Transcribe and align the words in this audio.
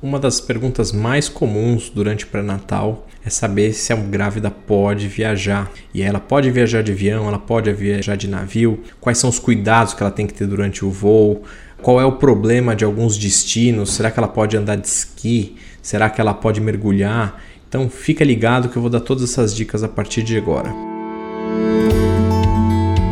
Uma 0.00 0.20
das 0.20 0.40
perguntas 0.40 0.92
mais 0.92 1.28
comuns 1.28 1.90
durante 1.90 2.24
o 2.24 2.28
pré-natal 2.28 3.08
é 3.26 3.28
saber 3.28 3.72
se 3.72 3.92
a 3.92 3.96
grávida 3.96 4.48
pode 4.48 5.08
viajar. 5.08 5.72
E 5.92 6.02
ela 6.02 6.20
pode 6.20 6.48
viajar 6.52 6.84
de 6.84 6.92
avião, 6.92 7.26
ela 7.26 7.38
pode 7.38 7.72
viajar 7.72 8.14
de 8.14 8.28
navio, 8.28 8.80
quais 9.00 9.18
são 9.18 9.28
os 9.28 9.40
cuidados 9.40 9.94
que 9.94 10.02
ela 10.02 10.12
tem 10.12 10.24
que 10.24 10.34
ter 10.34 10.46
durante 10.46 10.84
o 10.84 10.90
voo, 10.90 11.42
qual 11.82 12.00
é 12.00 12.04
o 12.04 12.12
problema 12.12 12.76
de 12.76 12.84
alguns 12.84 13.18
destinos, 13.18 13.90
será 13.90 14.08
que 14.08 14.20
ela 14.20 14.28
pode 14.28 14.56
andar 14.56 14.76
de 14.76 14.86
esqui, 14.86 15.56
será 15.82 16.08
que 16.08 16.20
ela 16.20 16.32
pode 16.32 16.60
mergulhar? 16.60 17.42
Então 17.68 17.90
fica 17.90 18.22
ligado 18.22 18.68
que 18.68 18.76
eu 18.76 18.82
vou 18.82 18.90
dar 18.90 19.00
todas 19.00 19.24
essas 19.24 19.52
dicas 19.52 19.82
a 19.82 19.88
partir 19.88 20.22
de 20.22 20.36
agora. 20.36 20.72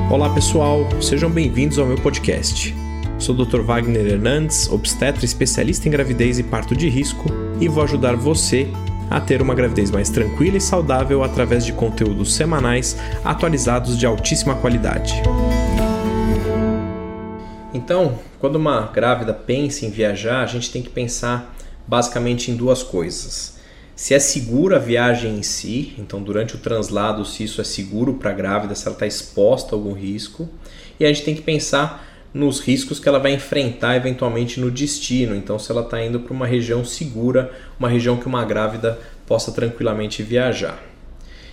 Olá 0.08 0.32
pessoal, 0.32 0.86
sejam 1.02 1.28
bem-vindos 1.28 1.80
ao 1.80 1.86
meu 1.86 1.96
podcast. 1.96 2.85
Sou 3.18 3.34
Dr. 3.34 3.62
Wagner 3.62 4.06
Hernandes, 4.06 4.70
obstetra 4.70 5.24
especialista 5.24 5.88
em 5.88 5.90
gravidez 5.90 6.38
e 6.38 6.42
parto 6.42 6.76
de 6.76 6.88
risco, 6.88 7.24
e 7.58 7.66
vou 7.66 7.82
ajudar 7.82 8.14
você 8.14 8.68
a 9.08 9.18
ter 9.18 9.40
uma 9.40 9.54
gravidez 9.54 9.90
mais 9.90 10.10
tranquila 10.10 10.58
e 10.58 10.60
saudável 10.60 11.24
através 11.24 11.64
de 11.64 11.72
conteúdos 11.72 12.34
semanais 12.34 12.94
atualizados 13.24 13.98
de 13.98 14.04
altíssima 14.04 14.54
qualidade. 14.56 15.14
Então, 17.72 18.18
quando 18.38 18.56
uma 18.56 18.82
grávida 18.88 19.32
pensa 19.32 19.86
em 19.86 19.90
viajar, 19.90 20.42
a 20.42 20.46
gente 20.46 20.70
tem 20.70 20.82
que 20.82 20.90
pensar 20.90 21.56
basicamente 21.86 22.50
em 22.50 22.56
duas 22.56 22.82
coisas. 22.82 23.56
Se 23.94 24.12
é 24.12 24.18
segura 24.18 24.76
a 24.76 24.78
viagem 24.78 25.38
em 25.38 25.42
si, 25.42 25.94
então 25.98 26.22
durante 26.22 26.54
o 26.54 26.58
translado, 26.58 27.24
se 27.24 27.44
isso 27.44 27.62
é 27.62 27.64
seguro 27.64 28.14
para 28.14 28.30
a 28.30 28.34
grávida, 28.34 28.74
se 28.74 28.86
ela 28.86 28.94
está 28.94 29.06
exposta 29.06 29.74
a 29.74 29.78
algum 29.78 29.94
risco, 29.94 30.46
e 31.00 31.04
a 31.06 31.08
gente 31.08 31.24
tem 31.24 31.34
que 31.34 31.40
pensar 31.40 32.15
nos 32.32 32.60
riscos 32.60 33.00
que 33.00 33.08
ela 33.08 33.18
vai 33.18 33.32
enfrentar 33.32 33.96
eventualmente 33.96 34.60
no 34.60 34.70
destino. 34.70 35.34
Então, 35.34 35.58
se 35.58 35.70
ela 35.70 35.82
está 35.82 36.02
indo 36.02 36.20
para 36.20 36.32
uma 36.32 36.46
região 36.46 36.84
segura, 36.84 37.50
uma 37.78 37.88
região 37.88 38.16
que 38.16 38.26
uma 38.26 38.44
grávida 38.44 38.98
possa 39.26 39.52
tranquilamente 39.52 40.22
viajar. 40.22 40.82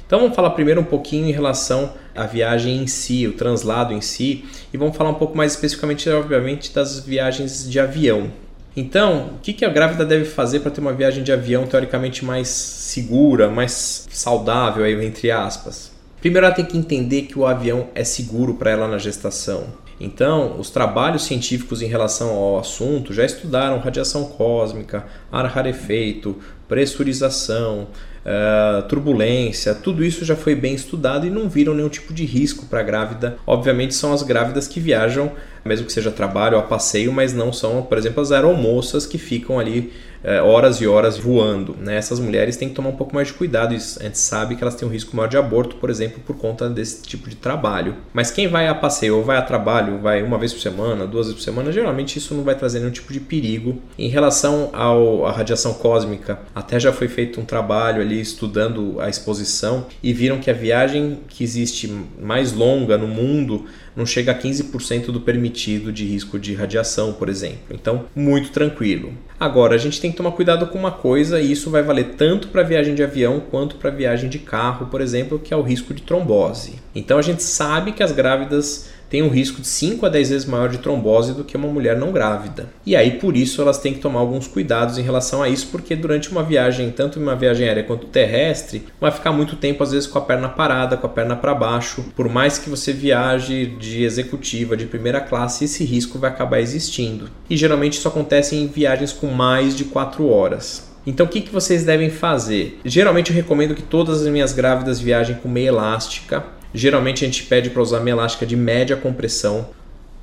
Então, 0.05 0.19
vamos 0.19 0.35
falar 0.35 0.51
primeiro 0.51 0.81
um 0.81 0.85
pouquinho 0.85 1.27
em 1.27 1.31
relação 1.31 1.93
à 2.15 2.25
viagem 2.25 2.77
em 2.77 2.87
si, 2.87 3.25
o 3.25 3.33
translado 3.33 3.93
em 3.93 4.01
si, 4.01 4.45
e 4.71 4.77
vamos 4.77 4.95
falar 4.95 5.09
um 5.09 5.15
pouco 5.15 5.35
mais 5.35 5.53
especificamente, 5.53 6.09
obviamente, 6.09 6.73
das 6.73 6.99
viagens 6.99 7.69
de 7.69 7.79
avião. 7.79 8.29
Então, 8.75 9.35
o 9.35 9.39
que 9.39 9.63
a 9.63 9.69
grávida 9.69 10.03
deve 10.03 10.25
fazer 10.25 10.59
para 10.59 10.71
ter 10.71 10.81
uma 10.81 10.93
viagem 10.93 11.23
de 11.23 11.31
avião 11.31 11.65
teoricamente 11.65 12.25
mais 12.25 12.47
segura, 12.47 13.47
mais 13.47 14.07
saudável, 14.11 14.85
entre 15.01 15.31
aspas? 15.31 15.91
Primeiro, 16.19 16.47
ela 16.47 16.55
tem 16.55 16.65
que 16.65 16.77
entender 16.77 17.23
que 17.23 17.37
o 17.37 17.45
avião 17.45 17.89
é 17.93 18.03
seguro 18.03 18.55
para 18.55 18.71
ela 18.71 18.87
na 18.87 18.97
gestação. 18.97 19.65
Então, 19.99 20.59
os 20.59 20.69
trabalhos 20.69 21.23
científicos 21.23 21.81
em 21.81 21.87
relação 21.87 22.29
ao 22.31 22.59
assunto 22.59 23.13
já 23.13 23.25
estudaram 23.25 23.79
radiação 23.79 24.25
cósmica, 24.25 25.05
ar 25.31 25.45
rarefeito, 25.45 26.37
pressurização, 26.67 27.87
uh, 28.25 28.83
turbulência, 28.87 29.73
tudo 29.73 30.03
isso 30.03 30.25
já 30.25 30.35
foi 30.35 30.55
bem 30.55 30.73
estudado 30.73 31.25
e 31.25 31.29
não 31.29 31.49
viram 31.49 31.73
nenhum 31.73 31.89
tipo 31.89 32.13
de 32.13 32.25
risco 32.25 32.65
para 32.65 32.79
a 32.79 32.83
grávida. 32.83 33.37
Obviamente, 33.45 33.93
são 33.93 34.13
as 34.13 34.23
grávidas 34.23 34.67
que 34.67 34.79
viajam, 34.79 35.31
mesmo 35.63 35.85
que 35.85 35.93
seja 35.93 36.11
trabalho 36.11 36.57
ou 36.57 36.63
a 36.63 36.65
passeio, 36.65 37.11
mas 37.11 37.33
não 37.33 37.53
são, 37.53 37.83
por 37.83 37.97
exemplo, 37.97 38.21
as 38.21 38.31
aeromoças 38.31 39.05
que 39.05 39.17
ficam 39.17 39.59
ali 39.59 39.91
é, 40.23 40.41
horas 40.41 40.77
e 40.77 40.87
horas 40.87 41.17
voando. 41.17 41.75
Né? 41.79 41.97
Essas 41.97 42.19
mulheres 42.19 42.55
têm 42.55 42.69
que 42.69 42.75
tomar 42.75 42.89
um 42.89 42.95
pouco 42.95 43.13
mais 43.13 43.27
de 43.27 43.33
cuidado. 43.33 43.75
A 43.75 43.77
gente 43.77 44.17
sabe 44.17 44.55
que 44.55 44.63
elas 44.63 44.75
têm 44.75 44.87
um 44.87 44.91
risco 44.91 45.15
maior 45.15 45.27
de 45.27 45.37
aborto, 45.37 45.75
por 45.75 45.89
exemplo, 45.89 46.21
por 46.25 46.37
conta 46.37 46.69
desse 46.69 47.03
tipo 47.03 47.29
de 47.29 47.35
trabalho. 47.35 47.95
Mas 48.13 48.31
quem 48.31 48.47
vai 48.47 48.67
a 48.67 48.75
passeio 48.75 49.17
ou 49.17 49.23
vai 49.23 49.37
a 49.37 49.41
trabalho, 49.41 49.99
vai 49.99 50.23
uma 50.23 50.37
vez 50.37 50.53
por 50.53 50.61
semana, 50.61 51.05
duas 51.05 51.27
vezes 51.27 51.41
por 51.41 51.43
semana, 51.43 51.71
geralmente 51.71 52.17
isso 52.17 52.33
não 52.33 52.43
vai 52.43 52.55
trazer 52.55 52.79
nenhum 52.79 52.91
tipo 52.91 53.11
de 53.11 53.19
perigo. 53.19 53.81
Em 53.97 54.07
relação 54.07 54.69
à 54.73 55.31
radiação 55.31 55.73
cósmica, 55.73 56.39
até 56.55 56.79
já 56.79 56.93
foi 56.93 57.07
feito 57.07 57.41
um 57.41 57.45
trabalho 57.45 58.01
ali 58.01 58.12
estudando 58.19 58.99
a 58.99 59.09
exposição 59.09 59.87
e 60.01 60.13
viram 60.13 60.39
que 60.39 60.49
a 60.49 60.53
viagem 60.53 61.19
que 61.27 61.43
existe 61.43 61.91
mais 62.21 62.53
longa 62.53 62.97
no 62.97 63.07
mundo 63.07 63.65
não 63.95 64.05
chega 64.05 64.31
a 64.31 64.37
15% 64.37 65.07
do 65.07 65.21
permitido 65.21 65.91
de 65.91 66.05
risco 66.05 66.39
de 66.39 66.53
radiação, 66.53 67.13
por 67.13 67.29
exemplo. 67.29 67.67
Então, 67.71 68.05
muito 68.15 68.49
tranquilo. 68.49 69.13
Agora, 69.39 69.75
a 69.75 69.77
gente 69.77 70.01
tem 70.01 70.11
que 70.11 70.17
tomar 70.17 70.31
cuidado 70.31 70.67
com 70.67 70.77
uma 70.77 70.91
coisa, 70.91 71.39
e 71.39 71.51
isso 71.51 71.69
vai 71.69 71.83
valer 71.83 72.15
tanto 72.17 72.47
para 72.47 72.63
viagem 72.63 72.95
de 72.95 73.03
avião 73.03 73.39
quanto 73.39 73.75
para 73.75 73.89
viagem 73.89 74.29
de 74.29 74.39
carro, 74.39 74.87
por 74.87 75.01
exemplo, 75.01 75.37
que 75.37 75.53
é 75.53 75.57
o 75.57 75.61
risco 75.61 75.93
de 75.93 76.01
trombose. 76.01 76.75
Então, 76.95 77.17
a 77.17 77.21
gente 77.21 77.43
sabe 77.43 77.91
que 77.91 78.01
as 78.01 78.11
grávidas 78.11 78.89
tem 79.13 79.21
um 79.21 79.29
risco 79.29 79.61
de 79.61 79.67
5 79.67 80.07
a 80.07 80.09
10 80.09 80.29
vezes 80.31 80.47
maior 80.47 80.69
de 80.69 80.79
trombose 80.79 81.35
do 81.35 81.43
que 81.43 81.55
uma 81.55 81.67
mulher 81.67 81.95
não 81.95 82.11
grávida. 82.11 82.69
E 82.83 82.95
aí, 82.95 83.11
por 83.19 83.37
isso, 83.37 83.61
elas 83.61 83.77
têm 83.77 83.93
que 83.93 83.99
tomar 83.99 84.19
alguns 84.19 84.47
cuidados 84.47 84.97
em 84.97 85.03
relação 85.03 85.43
a 85.43 85.47
isso, 85.47 85.67
porque 85.67 85.95
durante 85.95 86.31
uma 86.31 86.41
viagem, 86.41 86.89
tanto 86.89 87.19
uma 87.19 87.35
viagem 87.35 87.67
aérea 87.67 87.83
quanto 87.83 88.07
terrestre, 88.07 88.87
vai 88.99 89.11
ficar 89.11 89.31
muito 89.31 89.55
tempo, 89.55 89.83
às 89.83 89.91
vezes, 89.91 90.07
com 90.07 90.17
a 90.17 90.21
perna 90.23 90.49
parada, 90.49 90.97
com 90.97 91.05
a 91.05 91.09
perna 91.11 91.35
para 91.35 91.53
baixo. 91.53 92.03
Por 92.15 92.27
mais 92.27 92.57
que 92.57 92.71
você 92.71 92.91
viaje 92.91 93.67
de 93.79 94.03
executiva, 94.03 94.75
de 94.75 94.87
primeira 94.87 95.21
classe, 95.21 95.65
esse 95.65 95.83
risco 95.83 96.17
vai 96.17 96.31
acabar 96.31 96.59
existindo. 96.59 97.29
E 97.47 97.55
geralmente 97.55 97.99
isso 97.99 98.07
acontece 98.07 98.55
em 98.55 98.65
viagens 98.65 99.13
com 99.13 99.27
mais 99.27 99.75
de 99.75 99.83
4 99.83 100.27
horas. 100.27 100.91
Então, 101.05 101.27
o 101.27 101.29
que, 101.29 101.41
que 101.41 101.53
vocês 101.53 101.83
devem 101.83 102.09
fazer? 102.09 102.79
Geralmente, 102.83 103.29
eu 103.29 103.35
recomendo 103.35 103.75
que 103.75 103.83
todas 103.83 104.23
as 104.23 104.27
minhas 104.27 104.53
grávidas 104.53 104.99
viajem 104.99 105.35
com 105.35 105.49
meia 105.49 105.67
elástica 105.67 106.43
Geralmente 106.73 107.23
a 107.23 107.27
gente 107.27 107.43
pede 107.43 107.69
para 107.69 107.81
usar 107.81 107.99
meia 107.99 108.15
elástica 108.15 108.45
de 108.45 108.55
média 108.55 108.95
compressão. 108.95 109.69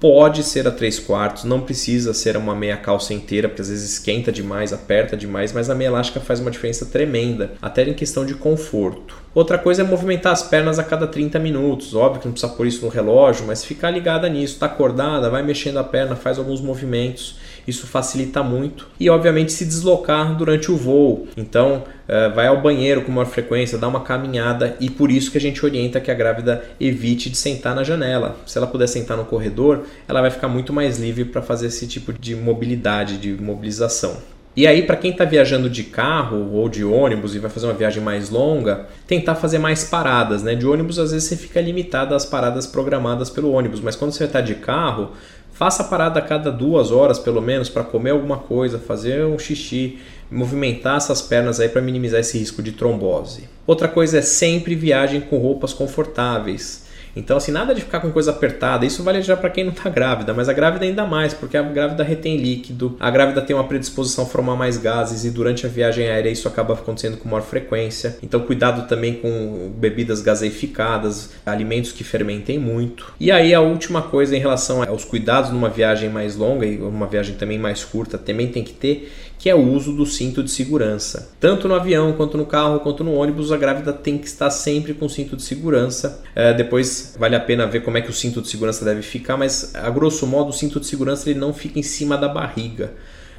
Pode 0.01 0.43
ser 0.43 0.67
a 0.67 0.71
3 0.71 0.99
quartos, 1.01 1.45
não 1.45 1.61
precisa 1.61 2.15
ser 2.15 2.35
uma 2.35 2.55
meia 2.55 2.77
calça 2.79 3.13
inteira, 3.13 3.49
porque 3.49 3.61
às 3.61 3.69
vezes 3.69 3.93
esquenta 3.93 4.33
demais, 4.33 4.73
aperta 4.73 5.15
demais, 5.15 5.53
mas 5.53 5.69
a 5.69 5.75
meia 5.75 5.89
elástica 5.89 6.19
faz 6.21 6.41
uma 6.41 6.51
diferença 6.51 6.87
tremenda, 6.87 7.53
até 7.61 7.83
em 7.83 7.93
questão 7.93 8.25
de 8.25 8.33
conforto. 8.35 9.15
Outra 9.35 9.59
coisa 9.59 9.83
é 9.83 9.85
movimentar 9.85 10.33
as 10.33 10.43
pernas 10.43 10.79
a 10.79 10.83
cada 10.85 11.07
30 11.07 11.39
minutos. 11.39 11.95
Óbvio 11.95 12.23
que 12.23 12.27
não 12.27 12.33
precisa 12.33 12.53
pôr 12.53 12.67
isso 12.67 12.83
no 12.85 12.91
relógio, 12.91 13.47
mas 13.47 13.63
ficar 13.63 13.91
ligada 13.91 14.27
nisso. 14.27 14.55
Está 14.55 14.67
acordada, 14.67 15.29
vai 15.29 15.43
mexendo 15.43 15.79
a 15.79 15.85
perna, 15.85 16.17
faz 16.17 16.39
alguns 16.39 16.63
movimentos 16.63 17.37
isso 17.67 17.87
facilita 17.87 18.43
muito. 18.43 18.89
E, 18.99 19.09
obviamente, 19.11 19.53
se 19.53 19.65
deslocar 19.65 20.37
durante 20.37 20.71
o 20.71 20.77
voo. 20.77 21.29
Então, 21.37 21.85
uh, 22.09 22.35
vai 22.35 22.47
ao 22.47 22.61
banheiro 22.61 23.03
com 23.03 23.13
maior 23.13 23.27
frequência, 23.27 23.79
dá 23.79 23.89
uma 23.89 24.01
caminhada 24.01 24.77
e 24.81 24.91
por 24.91 25.11
isso 25.11 25.31
que 25.31 25.39
a 25.39 25.41
gente 25.41 25.65
orienta 25.65 26.01
que 26.01 26.11
a 26.11 26.15
grávida 26.15 26.65
evite 26.81 27.31
de 27.31 27.37
sentar 27.37 27.75
na 27.75 27.85
janela. 27.85 28.37
Se 28.47 28.59
ela 28.59 28.67
puder 28.67 28.87
sentar 28.87 29.17
no 29.17 29.25
corredor, 29.25 29.85
ela 30.09 30.21
vai 30.21 30.31
ficar 30.31 30.49
muito 30.49 30.73
mais 30.73 30.99
livre 30.99 31.25
para 31.25 31.43
fazer 31.43 31.67
esse 31.67 31.87
tipo 31.87 32.13
de 32.13 32.35
mobilidade, 32.35 33.17
de 33.19 33.33
mobilização. 33.33 34.17
E 34.57 34.67
aí, 34.67 34.83
para 34.83 34.97
quem 34.97 35.13
está 35.13 35.25
viajando 35.25 35.71
de 35.71 35.85
carro 35.85 36.53
ou 36.55 36.69
de 36.69 36.85
ônibus 36.85 37.37
e 37.37 37.39
vai 37.39 37.49
fazer 37.49 37.67
uma 37.67 37.73
viagem 37.73 38.03
mais 38.03 38.31
longa, 38.31 38.87
tentar 39.07 39.37
fazer 39.37 39.59
mais 39.59 39.85
paradas, 39.85 40.43
né? 40.43 40.57
De 40.57 40.67
ônibus, 40.67 40.99
às 40.99 41.13
vezes 41.13 41.29
você 41.29 41.37
fica 41.37 41.61
limitado 41.61 42.17
às 42.17 42.27
paradas 42.27 42.67
programadas 42.67 43.31
pelo 43.31 43.53
ônibus, 43.53 43.81
mas 43.81 43.95
quando 43.95 44.11
você 44.11 44.25
está 44.25 44.41
de 44.41 44.57
carro, 44.57 45.13
Faça 45.61 45.85
parada 45.85 46.21
a 46.21 46.23
cada 46.23 46.51
duas 46.51 46.91
horas, 46.91 47.19
pelo 47.19 47.43
menos, 47.43 47.69
para 47.69 47.85
comer 47.85 48.13
alguma 48.13 48.39
coisa, 48.39 48.79
fazer 48.79 49.27
um 49.27 49.39
xixi, 49.39 49.99
movimentar 50.31 50.97
essas 50.97 51.21
pernas 51.21 51.61
aí 51.61 51.69
para 51.69 51.83
minimizar 51.83 52.19
esse 52.19 52.39
risco 52.39 52.63
de 52.63 52.73
trombose. 52.73 53.47
Outra 53.67 53.87
coisa 53.87 54.21
é 54.21 54.23
sempre 54.23 54.75
viagem 54.75 55.21
com 55.21 55.37
roupas 55.37 55.75
confortáveis. 55.75 56.87
Então, 57.15 57.37
assim, 57.37 57.53
nada 57.53 57.75
de 57.75 57.81
ficar 57.81 58.01
com 58.01 58.11
coisa 58.11 58.31
apertada. 58.31 58.87
Isso 58.87 59.03
vale 59.03 59.23
já 59.23 59.37
para 59.37 59.51
quem 59.51 59.65
não 59.65 59.73
está 59.73 59.89
grávida, 59.89 60.33
mas 60.33 60.49
a 60.49 60.53
grávida 60.53 60.85
ainda 60.85 61.05
mais, 61.05 61.35
porque 61.35 61.57
a 61.57 61.63
grávida 61.63 62.03
retém 62.03 62.37
líquido, 62.37 62.97
a 63.01 63.11
grávida 63.11 63.43
tem 63.43 63.55
uma 63.55 63.65
predisposição 63.65 64.25
a 64.25 64.27
formar 64.27 64.57
mais 64.57 64.77
gases 64.77 65.25
e 65.25 65.31
durante 65.31 65.67
a 65.67 65.69
viagem 65.69 66.09
aérea 66.09 66.31
isso 66.31 66.49
acaba 66.49 66.75
acontecendo 66.75 67.17
com 67.17 67.29
maior 67.29 67.43
frequência. 67.43 68.19
Então, 68.23 68.41
cuidado 68.41 68.89
também 68.89 69.15
com 69.15 69.73
bebidas 69.77 70.21
gaseificadas, 70.21 71.31
alimentos 71.45 71.93
que 71.93 72.05
fermentem 72.05 72.59
muito. 72.59 73.13
E 73.19 73.31
aí, 73.31 73.55
a 73.55 73.61
última 73.61 74.03
coisa 74.03 74.37
em 74.37 74.41
relação 74.41 74.83
aos 74.83 75.05
cuidados 75.05 75.51
numa 75.51 75.69
viagem 75.69 76.09
mais 76.09 76.37
longa 76.37 76.67
e 76.67 76.79
uma 76.79 77.07
viagem 77.07 77.35
também 77.35 77.59
mais 77.59 77.85
curta, 77.85 78.19
também 78.19 78.49
tem 78.49 78.63
que 78.63 78.73
ter, 78.73 79.13
que 79.41 79.49
é 79.49 79.55
o 79.55 79.73
uso 79.73 79.95
do 79.95 80.05
cinto 80.05 80.43
de 80.43 80.51
segurança. 80.51 81.31
Tanto 81.41 81.67
no 81.67 81.75
avião, 81.75 82.13
quanto 82.13 82.37
no 82.37 82.45
carro, 82.45 82.79
quanto 82.81 83.03
no 83.03 83.15
ônibus, 83.15 83.51
a 83.51 83.57
grávida 83.57 83.91
tem 83.91 84.19
que 84.19 84.27
estar 84.27 84.51
sempre 84.51 84.93
com 84.93 85.09
cinto 85.09 85.35
de 85.35 85.43
segurança. 85.43 86.23
É, 86.37 86.53
depois 86.53 87.17
vale 87.19 87.35
a 87.35 87.41
pena 87.41 87.67
ver 87.67 87.81
como 87.81 87.97
é 87.97 88.03
que 88.03 88.11
o 88.11 88.13
cinto 88.13 88.43
de 88.43 88.49
segurança 88.49 88.85
deve 88.85 89.01
ficar, 89.01 89.39
mas 89.39 89.75
a 89.75 89.89
grosso 89.89 90.27
modo 90.27 90.51
o 90.51 90.53
cinto 90.53 90.79
de 90.79 90.85
segurança 90.85 91.31
ele 91.31 91.39
não 91.39 91.55
fica 91.55 91.79
em 91.79 91.83
cima 91.83 92.19
da 92.19 92.29
barriga. 92.29 92.93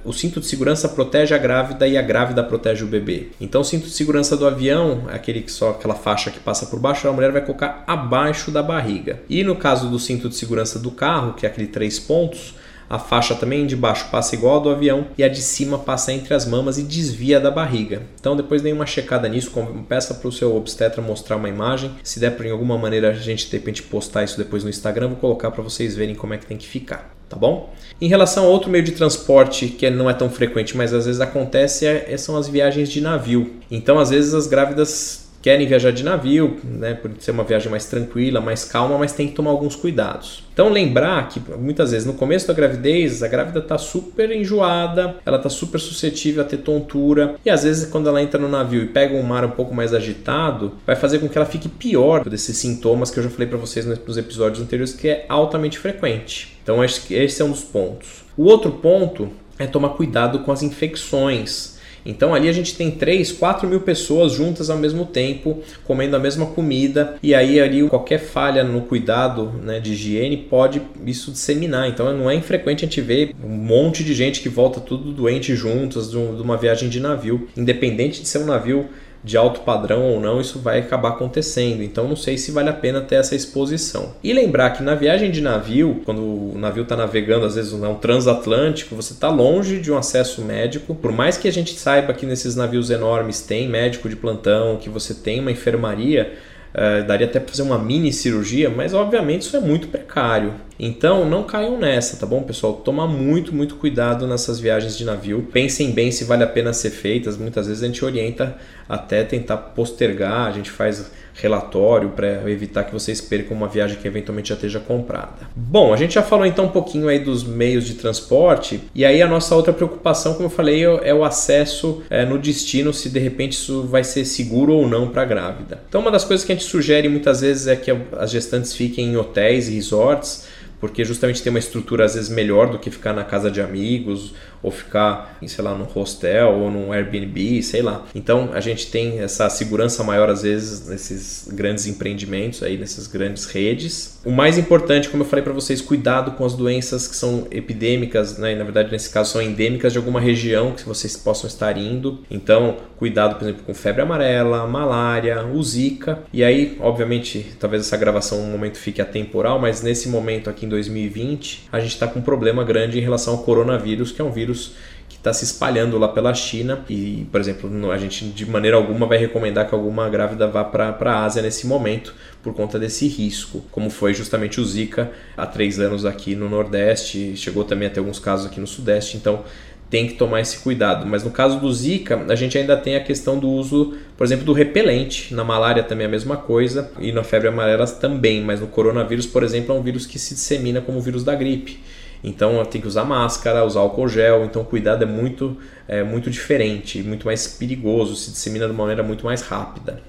O 0.03 0.12
cinto 0.12 0.39
de 0.39 0.48
segurança 0.48 0.89
protege 0.89 1.36
a 1.36 1.38
grávida 1.38 1.88
e 1.88 1.95
a 1.95 2.01
grávida 2.01 2.44
protege 2.44 2.83
o 2.83 2.88
bebê. 2.88 3.27
Então, 3.39 3.62
o 3.62 3.63
cinto 3.63 3.86
de 3.86 3.92
segurança 3.92 4.36
do 4.36 4.48
avião, 4.48 5.03
aquele 5.12 5.42
que 5.42 5.51
só 5.51 5.69
aquela 5.69 5.94
faixa 5.94 6.31
que 6.31 6.39
passa 6.39 6.65
por 6.65 6.80
baixo, 6.80 7.07
a 7.07 7.13
mulher 7.13 7.31
vai 7.31 7.42
colocar 7.42 7.83
abaixo 7.86 8.50
da 8.50 8.63
barriga. 8.63 9.21
E 9.30 9.44
no 9.44 9.56
caso 9.56 9.88
do 9.88 10.00
cinto 10.00 10.27
de 10.27 10.36
segurança 10.36 10.80
do 10.80 10.89
carro, 10.89 11.33
que 11.33 11.45
é 11.45 11.50
aquele 11.50 11.68
três 11.68 12.00
pontos, 12.00 12.56
a 12.91 12.99
faixa 12.99 13.33
também 13.33 13.65
de 13.65 13.73
baixo 13.73 14.09
passa 14.11 14.35
igual 14.35 14.57
a 14.57 14.63
do 14.63 14.69
avião 14.69 15.07
e 15.17 15.23
a 15.23 15.29
de 15.29 15.41
cima 15.41 15.79
passa 15.79 16.11
entre 16.11 16.33
as 16.33 16.45
mamas 16.45 16.77
e 16.77 16.83
desvia 16.83 17.39
da 17.39 17.49
barriga. 17.49 18.01
Então 18.19 18.35
depois 18.35 18.61
dê 18.61 18.73
uma 18.73 18.85
checada 18.85 19.29
nisso, 19.29 19.49
peça 19.88 20.13
para 20.13 20.27
o 20.27 20.31
seu 20.31 20.53
obstetra 20.53 21.01
mostrar 21.01 21.38
uma 21.38 21.47
imagem. 21.47 21.91
Se 22.03 22.19
der 22.19 22.35
em 22.45 22.51
alguma 22.51 22.77
maneira 22.77 23.11
a 23.11 23.13
gente 23.13 23.49
de 23.49 23.53
repente 23.53 23.81
postar 23.81 24.25
isso 24.25 24.38
depois 24.38 24.65
no 24.65 24.69
Instagram, 24.69 25.07
vou 25.07 25.17
colocar 25.17 25.51
para 25.51 25.63
vocês 25.63 25.95
verem 25.95 26.15
como 26.15 26.33
é 26.33 26.38
que 26.38 26.45
tem 26.45 26.57
que 26.57 26.67
ficar. 26.67 27.15
tá 27.29 27.38
bom? 27.38 27.73
Em 28.01 28.09
relação 28.09 28.43
a 28.43 28.47
outro 28.49 28.69
meio 28.69 28.83
de 28.83 28.91
transporte 28.91 29.67
que 29.67 29.89
não 29.89 30.09
é 30.09 30.13
tão 30.13 30.29
frequente, 30.29 30.75
mas 30.75 30.93
às 30.93 31.05
vezes 31.05 31.21
acontece, 31.21 31.88
é, 31.88 32.17
são 32.17 32.35
as 32.35 32.49
viagens 32.49 32.89
de 32.89 32.99
navio. 32.99 33.53
Então, 33.71 33.97
às 33.99 34.09
vezes 34.09 34.33
as 34.33 34.47
grávidas 34.47 35.20
querem 35.41 35.67
viajar 35.67 35.91
de 35.91 36.03
navio, 36.03 36.57
né, 36.63 36.93
por 36.93 37.11
ser 37.19 37.31
uma 37.31 37.43
viagem 37.43 37.69
mais 37.69 37.85
tranquila, 37.85 38.39
mais 38.39 38.63
calma, 38.63 38.97
mas 38.97 39.13
tem 39.13 39.27
que 39.27 39.33
tomar 39.33 39.51
alguns 39.51 39.75
cuidados. 39.75 40.43
Então 40.53 40.69
lembrar 40.69 41.27
que 41.29 41.41
muitas 41.57 41.91
vezes 41.91 42.05
no 42.05 42.13
começo 42.13 42.47
da 42.47 42.53
gravidez 42.53 43.23
a 43.23 43.27
grávida 43.27 43.59
está 43.59 43.77
super 43.77 44.31
enjoada, 44.31 45.15
ela 45.25 45.38
está 45.38 45.49
super 45.49 45.79
suscetível 45.79 46.43
a 46.43 46.45
ter 46.45 46.57
tontura 46.57 47.35
e 47.45 47.49
às 47.49 47.63
vezes 47.63 47.89
quando 47.89 48.07
ela 48.07 48.21
entra 48.21 48.39
no 48.39 48.47
navio 48.47 48.83
e 48.83 48.88
pega 48.88 49.15
um 49.15 49.23
mar 49.23 49.43
um 49.45 49.51
pouco 49.51 49.73
mais 49.73 49.93
agitado, 49.93 50.73
vai 50.85 50.95
fazer 50.95 51.19
com 51.19 51.27
que 51.27 51.38
ela 51.38 51.47
fique 51.47 51.69
pior 51.69 52.27
desses 52.29 52.57
sintomas 52.57 53.09
que 53.09 53.19
eu 53.19 53.23
já 53.23 53.29
falei 53.29 53.47
para 53.47 53.57
vocês 53.57 53.85
nos 53.85 54.17
episódios 54.17 54.61
anteriores 54.61 54.93
que 54.93 55.09
é 55.09 55.25
altamente 55.27 55.79
frequente. 55.79 56.57
Então 56.61 56.81
acho 56.81 57.01
que 57.07 57.13
esse 57.13 57.41
é 57.41 57.45
um 57.45 57.51
dos 57.51 57.63
pontos. 57.63 58.23
O 58.38 58.43
outro 58.43 58.71
ponto 58.71 59.29
é 59.57 59.67
tomar 59.67 59.89
cuidado 59.89 60.39
com 60.39 60.51
as 60.51 60.63
infecções. 60.63 61.79
Então 62.06 62.33
ali 62.33 62.50
a 62.50 62.53
gente 62.53 62.75
tem 62.75 62.92
3, 62.92 63.31
4 63.31 63.68
mil 63.68 63.81
pessoas 63.81 64.33
juntas 64.33 64.69
ao 64.69 64.77
mesmo 64.77 65.06
tempo, 65.06 65.59
comendo 65.83 66.15
a 66.15 66.19
mesma 66.19 66.45
comida, 66.48 67.15
e 67.21 67.33
aí 67.36 67.59
ali 67.59 67.88
qualquer 67.88 68.19
falha 68.19 68.63
no 68.63 68.81
cuidado 68.81 69.51
né, 69.63 69.80
de 69.80 69.94
higiene 69.94 70.38
pode 70.38 70.81
isso 71.06 71.31
disseminar. 71.31 71.88
Então 71.88 72.15
não 72.18 72.30
é 72.30 72.36
infrequente 72.36 72.86
a 72.86 72.88
gente 72.88 73.01
ver 73.01 73.36
um 73.44 73.50
monte 73.50 74.03
de 74.03 74.13
gente 74.13 74.42
que 74.42 74.50
volta 74.50 74.80
tudo 74.80 75.12
doente 75.12 75.56
juntas 75.56 76.12
de 76.12 76.18
uma 76.18 76.57
viagem 76.57 76.89
de 76.89 77.00
navio, 77.00 77.48
independente 77.56 78.21
de 78.21 78.27
ser 78.27 78.39
um 78.39 78.45
navio 78.45 78.89
de 79.23 79.38
alto 79.38 79.62
padrão 79.62 80.03
ou 80.03 80.19
não, 80.19 80.41
isso 80.41 80.59
vai 80.59 80.79
acabar 80.79 81.09
acontecendo. 81.09 81.83
Então 81.83 82.07
não 82.07 82.15
sei 82.15 82.38
se 82.38 82.51
vale 82.51 82.69
a 82.69 82.73
pena 82.73 83.01
ter 83.01 83.15
essa 83.15 83.35
exposição. 83.35 84.13
E 84.23 84.33
lembrar 84.33 84.71
que 84.71 84.83
na 84.83 84.95
viagem 84.95 85.29
de 85.29 85.41
navio, 85.41 86.01
quando 86.06 86.21
o 86.21 86.57
navio 86.57 86.83
está 86.83 86.95
navegando, 86.95 87.45
às 87.45 87.56
vezes 87.56 87.73
um 87.73 87.95
transatlântico, 87.95 88.95
você 88.95 89.13
está 89.13 89.29
longe 89.29 89.79
de 89.79 89.91
um 89.91 89.97
acesso 89.97 90.41
médico. 90.41 90.95
Por 90.95 91.12
mais 91.12 91.38
que 91.38 91.47
a 91.47 91.51
gente 91.51 91.73
saiba 91.77 92.13
que 92.13 92.25
nesses 92.25 92.56
navios 92.56 92.89
enormes 92.89 93.41
tem 93.41 93.69
médico 93.69 94.09
de 94.09 94.15
plantão, 94.15 94.77
que 94.77 94.89
você 94.89 95.13
tem 95.13 95.39
uma 95.39 95.51
enfermaria, 95.51 96.33
Uh, 96.71 97.06
daria 97.06 97.27
até 97.27 97.38
para 97.38 97.50
fazer 97.50 97.63
uma 97.63 97.77
mini 97.77 98.13
cirurgia, 98.13 98.69
mas 98.69 98.94
obviamente 98.94 99.41
isso 99.41 99.57
é 99.57 99.59
muito 99.59 99.89
precário. 99.89 100.53
Então 100.79 101.29
não 101.29 101.44
caiam 101.44 101.77
nessa, 101.77 102.18
tá 102.18 102.25
bom, 102.25 102.41
pessoal? 102.44 102.73
Toma 102.73 103.07
muito, 103.07 103.53
muito 103.53 103.75
cuidado 103.75 104.27
nessas 104.27 104.59
viagens 104.59 104.97
de 104.97 105.06
navio. 105.06 105.47
Pensem 105.51 105.91
bem 105.91 106.12
se 106.12 106.23
vale 106.23 106.44
a 106.44 106.47
pena 106.47 106.73
ser 106.73 106.89
feitas. 106.89 107.38
Muitas 107.38 107.68
vezes 107.68 107.83
a 107.83 107.88
gente 107.88 108.03
orienta 108.03 108.57
até 108.89 109.23
tentar 109.23 109.57
postergar, 109.57 110.47
a 110.47 110.51
gente 110.51 110.69
faz 110.69 111.12
relatório 111.33 112.09
para 112.09 112.50
evitar 112.51 112.83
que 112.83 112.94
vocês 112.94 113.21
percam 113.21 113.56
uma 113.56 113.68
viagem 113.68 113.97
que 113.97 114.07
eventualmente 114.07 114.50
já 114.50 114.56
esteja 114.56 114.79
comprada. 114.79 115.50
Bom, 115.56 115.94
a 115.94 115.97
gente 115.97 116.15
já 116.15 116.21
falou 116.21 116.45
então 116.45 116.65
um 116.65 116.69
pouquinho 116.69 117.07
aí 117.07 117.19
dos 117.19 117.44
meios 117.44 117.85
de 117.85 117.94
transporte 117.94 118.81
e 118.94 119.06
aí 119.06 119.21
a 119.21 119.27
nossa 119.27 119.56
outra 119.56 119.71
preocupação, 119.71 120.33
como 120.33 120.47
eu 120.47 120.50
falei, 120.50 120.83
é 120.83 121.13
o 121.13 121.24
acesso 121.24 122.03
é, 122.09 122.25
no 122.25 122.38
destino, 122.38 122.94
se 122.94 123.09
de 123.09 123.19
repente 123.19 123.53
isso 123.53 123.83
vai 123.83 124.03
ser 124.03 124.25
seguro 124.25 124.74
ou 124.74 124.88
não 124.88 125.07
para 125.07 125.21
a 125.21 125.25
grávida. 125.25 125.81
Então 125.88 126.01
uma 126.01 126.12
das 126.12 126.25
coisas 126.25 126.45
que 126.45 126.51
a 126.51 126.56
gente 126.56 126.67
sugere 126.67 127.07
muitas 127.07 127.41
vezes 127.41 127.67
é 127.67 127.75
que 127.75 127.91
as 128.17 128.31
gestantes 128.31 128.75
fiquem 128.75 129.13
em 129.13 129.17
hotéis 129.17 129.67
e 129.67 129.74
resorts 129.74 130.47
porque 130.81 131.06
justamente 131.06 131.44
tem 131.44 131.51
uma 131.51 131.60
estrutura 131.60 132.04
às 132.04 132.16
vezes 132.16 132.30
melhor 132.30 132.72
do 132.72 132.80
que 132.80 132.89
ficar 132.89 133.13
na 133.13 133.24
casa 133.24 133.51
de 133.51 133.62
amigos 133.62 134.33
ou 134.63 134.72
ficar, 134.72 135.38
sei 135.46 135.63
lá, 135.63 135.74
num 135.75 135.86
hostel 135.86 136.54
ou 136.54 136.72
num 136.72 136.92
Airbnb, 136.92 137.62
sei 137.63 137.81
lá. 137.81 138.06
Então 138.13 138.50
a 138.54 138.60
gente 138.60 138.92
tem 138.92 139.19
essa 139.19 139.50
segurança 139.50 140.04
maior 140.04 140.30
às 140.30 140.44
vezes 140.44 140.88
nesses 140.88 141.48
grandes 141.52 141.88
empreendimentos 141.88 142.62
aí, 142.63 142.78
nessas 142.78 143.08
grandes 143.08 143.46
redes. 143.46 144.19
O 144.24 144.31
mais 144.31 144.58
importante, 144.58 145.10
como 145.10 145.24
eu 145.24 145.28
falei 145.28 145.44
para 145.44 145.54
vocês, 145.54 145.81
cuidado 145.81 146.31
com 146.31 146.46
as 146.46 146.54
doenças 146.54 147.08
que 147.08 147.16
são 147.16 147.48
epidêmicas, 147.50 148.38
né? 148.38 148.54
E, 148.54 148.56
na 148.56 148.63
verdade 148.63 148.92
nesse 148.92 149.10
caso 149.10 149.31
são 149.31 149.42
endêmicas 149.42 149.94
de 149.94 149.98
alguma 149.98 150.19
região 150.19 150.74
que 150.74 150.86
vocês 150.86 151.16
possam 151.18 151.48
estar 151.48 151.78
indo. 151.78 152.19
Então 152.30 152.78
cuidado, 152.98 153.36
por 153.36 153.46
exemplo, 153.46 153.63
com 153.66 153.74
febre 153.74 154.02
amarela, 154.02 154.68
malária, 154.68 155.44
o 155.44 155.63
Zika. 155.63 156.19
E 156.31 156.44
aí, 156.44 156.78
obviamente, 156.80 157.54
talvez 157.60 157.81
essa 157.81 157.98
gravação 157.98 158.40
um 158.40 158.52
momento 158.52 158.78
fique 158.78 159.02
atemporal, 159.02 159.60
mas 159.60 159.81
nesse 159.81 160.08
momento 160.08 160.50
aqui 160.50 160.66
em 160.66 160.69
2020 160.69 161.69
a 161.72 161.80
gente 161.80 161.94
está 161.94 162.08
com 162.08 162.19
um 162.19 162.22
problema 162.22 162.63
grande 162.63 163.00
em 163.00 163.02
relação 163.02 163.34
ao 163.34 163.44
coronavírus, 163.44 164.12
que 164.12 164.22
é 164.22 164.25
um 164.25 164.31
vírus 164.31 164.50
vírus 164.51 164.74
que 165.09 165.18
está 165.18 165.33
se 165.33 165.44
espalhando 165.44 165.98
lá 165.98 166.07
pela 166.07 166.33
China 166.33 166.86
e, 166.89 167.27
por 167.31 167.42
exemplo, 167.42 167.92
a 167.92 167.98
gente 167.98 168.25
de 168.25 168.45
maneira 168.45 168.77
alguma 168.77 169.06
vai 169.06 169.18
recomendar 169.18 169.68
que 169.68 169.75
alguma 169.75 170.07
grávida 170.09 170.48
vá 170.48 170.63
para 170.63 170.95
a 171.12 171.25
Ásia 171.25 171.42
nesse 171.42 171.68
momento 171.68 172.13
por 172.42 172.53
conta 172.53 172.80
desse 172.80 173.07
risco, 173.07 173.63
como 173.71 173.89
foi 173.89 174.13
justamente 174.13 174.59
o 174.59 174.65
Zika 174.65 175.12
há 175.36 175.45
três 175.45 175.80
anos 175.80 176.06
aqui 176.06 176.33
no 176.33 176.50
Nordeste, 176.50 177.36
chegou 177.36 177.63
também 177.63 177.88
a 177.88 177.92
ter 177.92 178.00
alguns 178.00 178.19
casos 178.19 178.45
aqui 178.45 178.59
no 178.59 178.65
Sudeste, 178.65 179.18
então 179.18 179.44
tem 179.92 180.07
que 180.07 180.13
tomar 180.13 180.39
esse 180.39 180.59
cuidado. 180.59 181.06
Mas 181.06 181.24
no 181.24 181.30
caso 181.30 181.59
do 181.59 181.71
Zika, 181.71 182.25
a 182.30 182.36
gente 182.36 182.57
ainda 182.57 182.77
tem 182.77 182.95
a 182.95 183.03
questão 183.03 183.38
do 183.38 183.50
uso, 183.50 183.94
por 184.18 184.24
exemplo, 184.24 184.45
do 184.45 184.53
repelente. 184.53 185.36
Na 185.36 185.44
malária 185.44 185.83
também 185.83 186.06
é 186.06 186.07
a 186.07 186.12
mesma 186.12 186.38
coisa 186.38 186.89
e 186.98 187.12
na 187.12 187.24
febre 187.24 187.50
amarela 187.50 187.86
também, 187.86 188.42
mas 188.42 188.62
no 188.62 188.68
coronavírus, 188.68 189.25
por 189.25 189.44
exemplo, 189.44 189.75
é 189.75 189.77
um 189.77 189.83
vírus 189.83 190.06
que 190.06 190.18
se 190.18 190.33
dissemina 190.33 190.80
como 190.80 190.98
o 190.98 191.01
vírus 191.01 191.25
da 191.25 191.36
gripe. 191.36 191.81
Então 192.23 192.63
tem 192.65 192.79
que 192.79 192.88
usar 192.88 193.03
máscara, 193.03 193.65
usar 193.65 193.79
álcool 193.79 194.07
gel. 194.07 194.45
Então 194.45 194.62
o 194.62 194.65
cuidado 194.65 195.03
é 195.03 195.07
muito, 195.07 195.57
é, 195.88 196.03
muito 196.03 196.29
diferente, 196.29 197.01
muito 197.01 197.25
mais 197.25 197.47
perigoso, 197.47 198.15
se 198.15 198.31
dissemina 198.31 198.65
de 198.65 198.71
uma 198.71 198.83
maneira 198.83 199.03
muito 199.03 199.25
mais 199.25 199.41
rápida. 199.41 200.01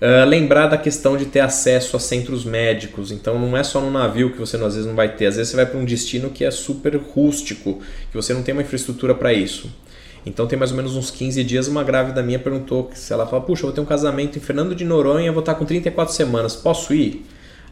Uh, 0.00 0.26
lembrar 0.26 0.66
da 0.66 0.78
questão 0.78 1.14
de 1.14 1.26
ter 1.26 1.40
acesso 1.40 1.94
a 1.94 2.00
centros 2.00 2.42
médicos. 2.44 3.12
Então 3.12 3.38
não 3.38 3.54
é 3.54 3.62
só 3.62 3.80
no 3.80 3.90
navio 3.90 4.32
que 4.32 4.38
você 4.38 4.56
às 4.56 4.74
vezes 4.74 4.86
não 4.86 4.94
vai 4.94 5.14
ter. 5.14 5.26
Às 5.26 5.36
vezes 5.36 5.50
você 5.50 5.56
vai 5.56 5.66
para 5.66 5.78
um 5.78 5.84
destino 5.84 6.30
que 6.30 6.42
é 6.42 6.50
super 6.50 6.96
rústico, 6.96 7.80
que 8.10 8.16
você 8.16 8.32
não 8.32 8.42
tem 8.42 8.54
uma 8.54 8.62
infraestrutura 8.62 9.14
para 9.14 9.32
isso. 9.32 9.70
Então 10.24 10.46
tem 10.46 10.58
mais 10.58 10.70
ou 10.70 10.76
menos 10.76 10.96
uns 10.96 11.10
15 11.10 11.44
dias 11.44 11.68
uma 11.68 11.84
grávida 11.84 12.22
minha 12.22 12.38
perguntou 12.38 12.90
se 12.94 13.12
ela 13.12 13.26
fala, 13.26 13.42
puxa, 13.42 13.62
eu 13.62 13.66
vou 13.66 13.74
ter 13.74 13.80
um 13.80 13.86
casamento 13.86 14.38
em 14.38 14.40
Fernando 14.40 14.74
de 14.74 14.84
Noronha, 14.84 15.32
vou 15.32 15.40
estar 15.40 15.54
com 15.54 15.64
34 15.64 16.14
semanas, 16.14 16.56
posso 16.56 16.94
ir? 16.94 17.24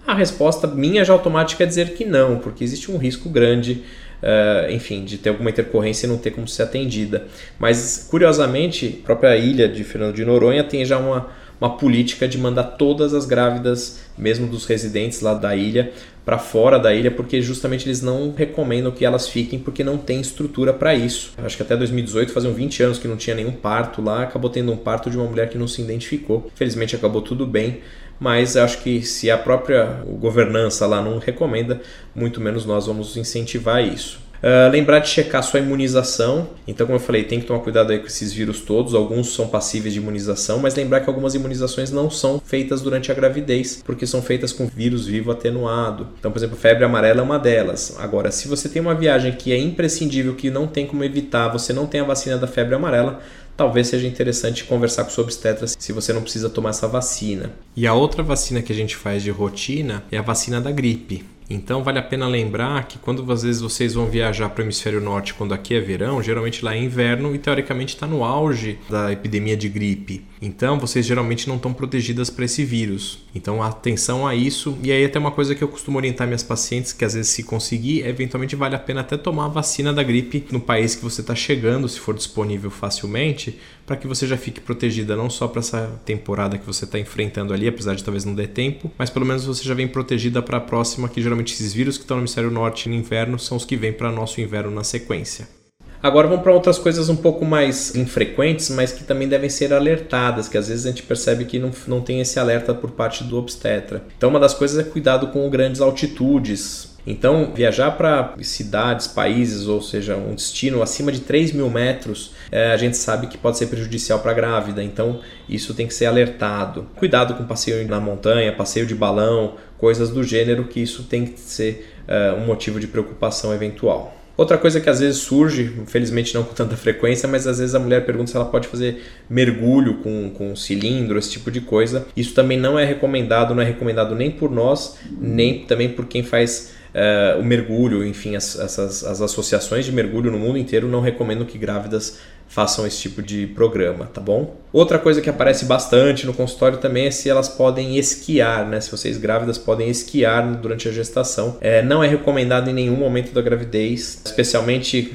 A 0.09 0.15
resposta 0.15 0.67
minha 0.67 1.05
já 1.05 1.13
automática 1.13 1.65
é 1.65 1.67
dizer 1.67 1.93
que 1.93 2.03
não, 2.03 2.39
porque 2.39 2.65
existe 2.65 2.91
um 2.91 2.97
risco 2.97 3.29
grande, 3.29 3.85
uh, 4.23 4.73
enfim, 4.73 5.05
de 5.05 5.19
ter 5.19 5.29
alguma 5.29 5.51
intercorrência 5.51 6.07
e 6.07 6.09
não 6.09 6.17
ter 6.17 6.31
como 6.31 6.49
ser 6.49 6.63
atendida. 6.63 7.27
Mas, 7.59 8.07
curiosamente, 8.11 9.01
a 9.03 9.05
própria 9.05 9.37
ilha 9.37 9.69
de 9.69 9.85
Fernando 9.85 10.15
de 10.15 10.25
Noronha 10.25 10.65
tem 10.65 10.83
já 10.83 10.97
uma, 10.97 11.29
uma 11.61 11.77
política 11.77 12.29
de 12.29 12.39
mandar 12.39 12.65
todas 12.65 13.15
as 13.15 13.25
grávidas, 13.27 14.01
mesmo 14.17 14.47
dos 14.47 14.67
residentes 14.67 15.21
lá 15.21 15.35
da 15.35 15.55
ilha, 15.57 15.93
para 16.25 16.39
fora 16.39 16.79
da 16.79 16.95
ilha, 16.95 17.11
porque 17.11 17.41
justamente 17.41 17.87
eles 17.87 18.03
não 18.03 18.35
recomendam 18.37 18.93
que 18.93 19.05
elas 19.05 19.29
fiquem 19.29 19.59
porque 19.59 19.83
não 19.83 19.97
tem 19.97 20.21
estrutura 20.21 20.75
para 20.75 20.95
isso. 20.95 21.33
Acho 21.39 21.57
que 21.57 21.63
até 21.63 21.77
2018 21.77 22.33
faziam 22.33 22.53
20 22.53 22.83
anos 22.83 22.99
que 22.99 23.09
não 23.09 23.17
tinha 23.17 23.35
nenhum 23.35 23.53
parto 23.53 24.03
lá, 24.03 24.25
acabou 24.25 24.51
tendo 24.51 24.71
um 24.71 24.77
parto 24.77 25.11
de 25.11 25.17
uma 25.17 25.27
mulher 25.27 25.49
que 25.49 25.57
não 25.57 25.67
se 25.67 25.81
identificou. 25.81 26.51
Felizmente 26.55 26.95
acabou 26.95 27.23
tudo 27.23 27.47
bem, 27.47 27.81
mas 28.21 28.57
acho 28.57 28.83
que 28.83 29.01
se 29.01 29.31
a 29.31 29.39
própria 29.39 30.03
governança 30.21 30.87
lá 30.87 31.01
não 31.01 31.19
recomenda, 31.19 31.81
muito 32.15 32.41
menos 32.41 32.67
nós 32.67 32.87
vamos 32.87 33.17
incentivar 33.17 33.83
isso. 33.83 34.28
Uh, 34.43 34.71
lembrar 34.71 35.01
de 35.01 35.09
checar 35.09 35.43
sua 35.43 35.61
imunização. 35.61 36.49
Então, 36.67 36.87
como 36.87 36.97
eu 36.97 37.03
falei, 37.03 37.25
tem 37.25 37.41
que 37.41 37.47
tomar 37.47 37.61
cuidado 37.61 37.91
aí 37.91 37.99
com 37.99 38.07
esses 38.07 38.33
vírus 38.33 38.61
todos. 38.61 38.95
Alguns 38.95 39.35
são 39.35 39.49
passíveis 39.49 39.93
de 39.93 40.01
imunização, 40.01 40.59
mas 40.59 40.75
lembrar 40.75 41.01
que 41.01 41.09
algumas 41.09 41.35
imunizações 41.35 41.91
não 41.91 42.11
são 42.11 42.41
feitas 42.45 42.81
durante 42.81 43.11
a 43.11 43.15
gravidez, 43.15 43.83
porque 43.85 44.07
são 44.07 44.23
feitas 44.23 44.53
com 44.53 44.67
vírus 44.67 45.07
vivo 45.07 45.31
atenuado. 45.31 46.09
Então, 46.19 46.31
por 46.31 46.39
exemplo, 46.39 46.57
febre 46.57 46.85
amarela 46.85 47.21
é 47.21 47.23
uma 47.23 47.39
delas. 47.39 47.97
Agora, 47.99 48.31
se 48.31 48.47
você 48.47 48.69
tem 48.69 48.81
uma 48.81 48.95
viagem 48.95 49.33
que 49.33 49.53
é 49.53 49.59
imprescindível, 49.59 50.35
que 50.35 50.51
não 50.51 50.67
tem 50.67 50.87
como 50.87 51.03
evitar, 51.03 51.49
você 51.49 51.73
não 51.73 51.87
tem 51.87 52.01
a 52.01 52.05
vacina 52.05 52.39
da 52.39 52.47
febre 52.47 52.75
amarela, 52.75 53.21
talvez 53.57 53.89
seja 53.89 54.07
interessante 54.07 54.65
conversar 54.65 55.03
com 55.03 55.11
o 55.11 55.13
seu 55.13 55.25
obstetra 55.25 55.67
se 55.67 55.93
você 55.93 56.13
não 56.13 56.23
precisa 56.23 56.49
tomar 56.49 56.71
essa 56.71 56.87
vacina. 56.87 57.51
E 57.75 57.89
a 57.89 57.93
outra 57.93 58.23
vacina 58.23 58.63
que 58.63 58.73
a 58.73 58.77
gente 58.77 58.95
faz 58.97 59.23
de 59.23 59.31
rotina 59.31 60.05
é 60.13 60.19
a 60.19 60.23
vacina 60.23 60.61
da 60.61 60.71
gripe. 60.71 61.25
Então 61.51 61.83
vale 61.83 61.99
a 61.99 62.03
pena 62.03 62.27
lembrar 62.27 62.87
que 62.87 62.99
quando 62.99 63.31
às 63.33 63.43
vezes 63.43 63.61
vocês 63.61 63.95
vão 63.95 64.07
viajar 64.07 64.51
para 64.51 64.63
o 64.63 64.65
hemisfério 64.65 65.01
norte, 65.01 65.33
quando 65.35 65.55
aqui 65.55 65.75
é 65.75 65.81
verão, 65.81 66.23
geralmente 66.23 66.65
lá 66.65 66.75
é 66.75 66.83
inverno 66.83 67.35
e 67.35 67.39
teoricamente 67.39 67.95
está 67.95 68.07
no 68.07 68.23
auge 68.23 68.79
da 68.89 69.11
epidemia 69.13 69.57
de 69.57 69.69
gripe. 69.69 70.25
Então 70.41 70.79
vocês 70.79 71.05
geralmente 71.05 71.49
não 71.49 71.57
estão 71.57 71.73
protegidas 71.73 72.31
para 72.31 72.45
esse 72.45 72.65
vírus. 72.65 73.19
Então 73.35 73.63
atenção 73.63 74.27
a 74.27 74.35
isso. 74.35 74.79
E 74.83 74.93
aí 74.93 75.05
até 75.05 75.19
uma 75.19 75.31
coisa 75.31 75.55
que 75.55 75.63
eu 75.63 75.69
costumo 75.69 75.99
orientar 75.99 76.27
minhas 76.27 76.43
pacientes, 76.43 76.93
que 76.93 77.05
às 77.05 77.15
vezes 77.15 77.31
se 77.31 77.43
conseguir, 77.43 78.07
eventualmente 78.07 78.57
vale 78.57 78.75
a 78.75 78.79
pena 78.79 79.01
até 79.01 79.17
tomar 79.17 79.47
a 79.47 79.49
vacina 79.49 79.93
da 79.93 80.03
gripe 80.03 80.45
no 80.51 80.61
país 80.61 80.95
que 80.95 81.03
você 81.03 81.21
está 81.21 81.35
chegando, 81.35 81.89
se 81.89 81.99
for 81.99 82.15
disponível 82.15 82.71
facilmente, 82.71 83.59
para 83.85 83.97
que 83.97 84.07
você 84.07 84.27
já 84.27 84.37
fique 84.37 84.61
protegida 84.61 85.17
não 85.17 85.29
só 85.29 85.49
para 85.49 85.61
essa 85.61 86.01
temporada 86.05 86.59
que 86.59 86.67
você 86.67 86.85
está 86.85 86.99
enfrentando 86.99 87.53
ali, 87.53 87.67
apesar 87.67 87.95
de 87.95 88.05
talvez 88.05 88.25
não 88.25 88.35
dê 88.35 88.47
tempo, 88.47 88.91
mas 88.99 89.11
pelo 89.11 89.27
menos 89.27 89.45
você 89.45 89.65
já 89.65 89.75
vem 89.75 89.89
protegida 89.89 90.43
para 90.43 90.59
a 90.59 90.61
próxima, 90.61 91.09
que 91.09 91.23
geralmente 91.23 91.55
esses 91.55 91.73
vírus 91.73 91.97
que 91.97 92.05
estão 92.05 92.17
no 92.17 92.23
hemisfério 92.23 92.51
norte 92.51 92.89
no 92.89 92.95
inverno 92.95 93.39
são 93.39 93.57
os 93.57 93.65
que 93.65 93.77
vêm 93.77 93.93
para 93.93 94.13
nosso 94.13 94.41
inverno 94.41 94.71
na 94.71 94.85
sequência. 94.85 95.58
Agora 96.01 96.29
vamos 96.29 96.43
para 96.43 96.53
outras 96.53 96.79
coisas 96.79 97.09
um 97.09 97.17
pouco 97.17 97.45
mais 97.45 97.95
infrequentes, 97.97 98.71
mas 98.71 98.93
que 98.93 99.03
também 99.03 99.29
devem 99.29 99.51
ser 99.51 99.73
alertadas, 99.73 100.49
que 100.49 100.57
às 100.57 100.69
vezes 100.69 100.87
a 100.87 100.91
gente 100.91 101.03
percebe 101.03 101.45
que 101.45 101.59
não, 101.59 101.71
não 101.89 102.01
tem 102.01 102.21
esse 102.21 102.39
alerta 102.39 102.73
por 102.73 102.93
parte 102.93 103.25
do 103.25 103.37
obstetra. 103.37 104.05
Então 104.17 104.31
uma 104.31 104.39
das 104.39 104.55
coisas 104.55 104.79
é 104.79 104.89
cuidado 104.89 105.29
com 105.29 105.49
grandes 105.51 105.81
altitudes, 105.81 106.97
Então, 107.11 107.53
viajar 107.55 107.93
para 107.93 108.35
cidades, 108.43 109.07
países, 109.07 109.67
ou 109.67 109.81
seja, 109.81 110.15
um 110.15 110.35
destino 110.35 110.83
acima 110.83 111.11
de 111.11 111.21
3 111.21 111.53
mil 111.53 111.71
metros, 111.71 112.33
é, 112.53 112.71
a 112.71 112.77
gente 112.77 112.99
sabe 112.99 113.29
que 113.29 113.39
pode 113.39 113.57
ser 113.57 113.69
prejudicial 113.69 114.19
para 114.19 114.33
a 114.33 114.35
grávida, 114.35 114.85
então 114.85 115.21
isso 115.49 115.73
tem 115.73 115.87
que 115.87 115.95
ser 115.95 116.05
alertado. 116.05 116.87
Cuidado 116.97 117.35
com 117.35 117.45
passeio 117.45 117.89
na 117.89 117.99
montanha, 117.99 118.53
passeio 118.53 118.85
de 118.85 118.95
balão, 118.95 119.55
coisas 119.79 120.11
do 120.11 120.23
gênero, 120.23 120.65
que 120.65 120.81
isso 120.81 121.05
tem 121.05 121.25
que 121.25 121.41
ser 121.41 121.95
é, 122.07 122.33
um 122.33 122.45
motivo 122.45 122.79
de 122.79 122.87
preocupação 122.87 123.55
eventual. 123.55 124.18
Outra 124.39 124.57
coisa 124.57 124.81
que 124.81 124.89
às 124.89 125.01
vezes 125.01 125.19
surge, 125.19 125.75
infelizmente 125.83 126.33
não 126.33 126.45
com 126.45 126.55
tanta 126.55 126.77
frequência, 126.77 127.29
mas 127.29 127.45
às 127.45 127.59
vezes 127.59 127.75
a 127.75 127.81
mulher 127.81 128.07
pergunta 128.07 128.31
se 128.31 128.37
ela 128.37 128.47
pode 128.47 128.69
fazer 128.69 129.03
mergulho 129.29 129.95
com, 129.95 130.31
com 130.31 130.55
cilindro, 130.55 131.19
esse 131.19 131.33
tipo 131.33 131.51
de 131.51 131.61
coisa. 131.61 132.07
Isso 132.17 132.35
também 132.35 132.57
não 132.57 132.79
é 132.79 132.85
recomendado, 132.85 133.53
não 133.53 133.61
é 133.61 133.67
recomendado 133.67 134.15
nem 134.15 134.31
por 134.31 134.49
nós, 134.49 134.97
nem 135.21 135.65
também 135.65 135.89
por 135.89 136.07
quem 136.07 136.23
faz 136.23 136.78
uh, 136.95 137.41
o 137.41 137.45
mergulho, 137.45 138.05
enfim, 138.05 138.37
as, 138.37 138.59
essas, 138.59 139.05
as 139.05 139.21
associações 139.21 139.85
de 139.85 139.93
mergulho 139.93 140.31
no 140.31 140.39
mundo 140.39 140.59
inteiro 140.59 140.89
não 140.89 141.01
recomendam 141.01 141.47
que 141.47 141.59
grávidas 141.59 142.19
façam 142.49 142.87
esse 142.87 142.99
tipo 142.99 143.23
de 143.23 143.47
programa, 143.49 144.07
tá 144.07 144.21
bom? 144.21 144.57
Outra 144.73 144.99
coisa 144.99 145.21
que 145.21 145.29
aparece 145.29 145.67
bastante 145.67 146.27
no 146.27 146.33
consultório 146.33 146.79
também 146.79 147.07
é 147.07 147.11
se 147.11 147.29
elas 147.29 147.49
podem 147.49 147.99
esquiar, 147.99 148.67
né? 148.67 148.81
Se 148.81 148.91
vocês 148.91 149.19
grávidas 149.19 149.59
podem 149.59 149.89
esquiar 149.91 150.57
durante 150.57 150.89
a 150.89 150.93
gestação. 150.93 151.59
É, 151.61 151.83
não 151.83 152.03
é 152.03 152.09
recomendado 152.09 152.71
em 152.71 152.73
nenhum 152.73 152.97
momento 152.97 153.33
da 153.33 153.43
gravidez, 153.43 154.23
especialmente 154.25 155.15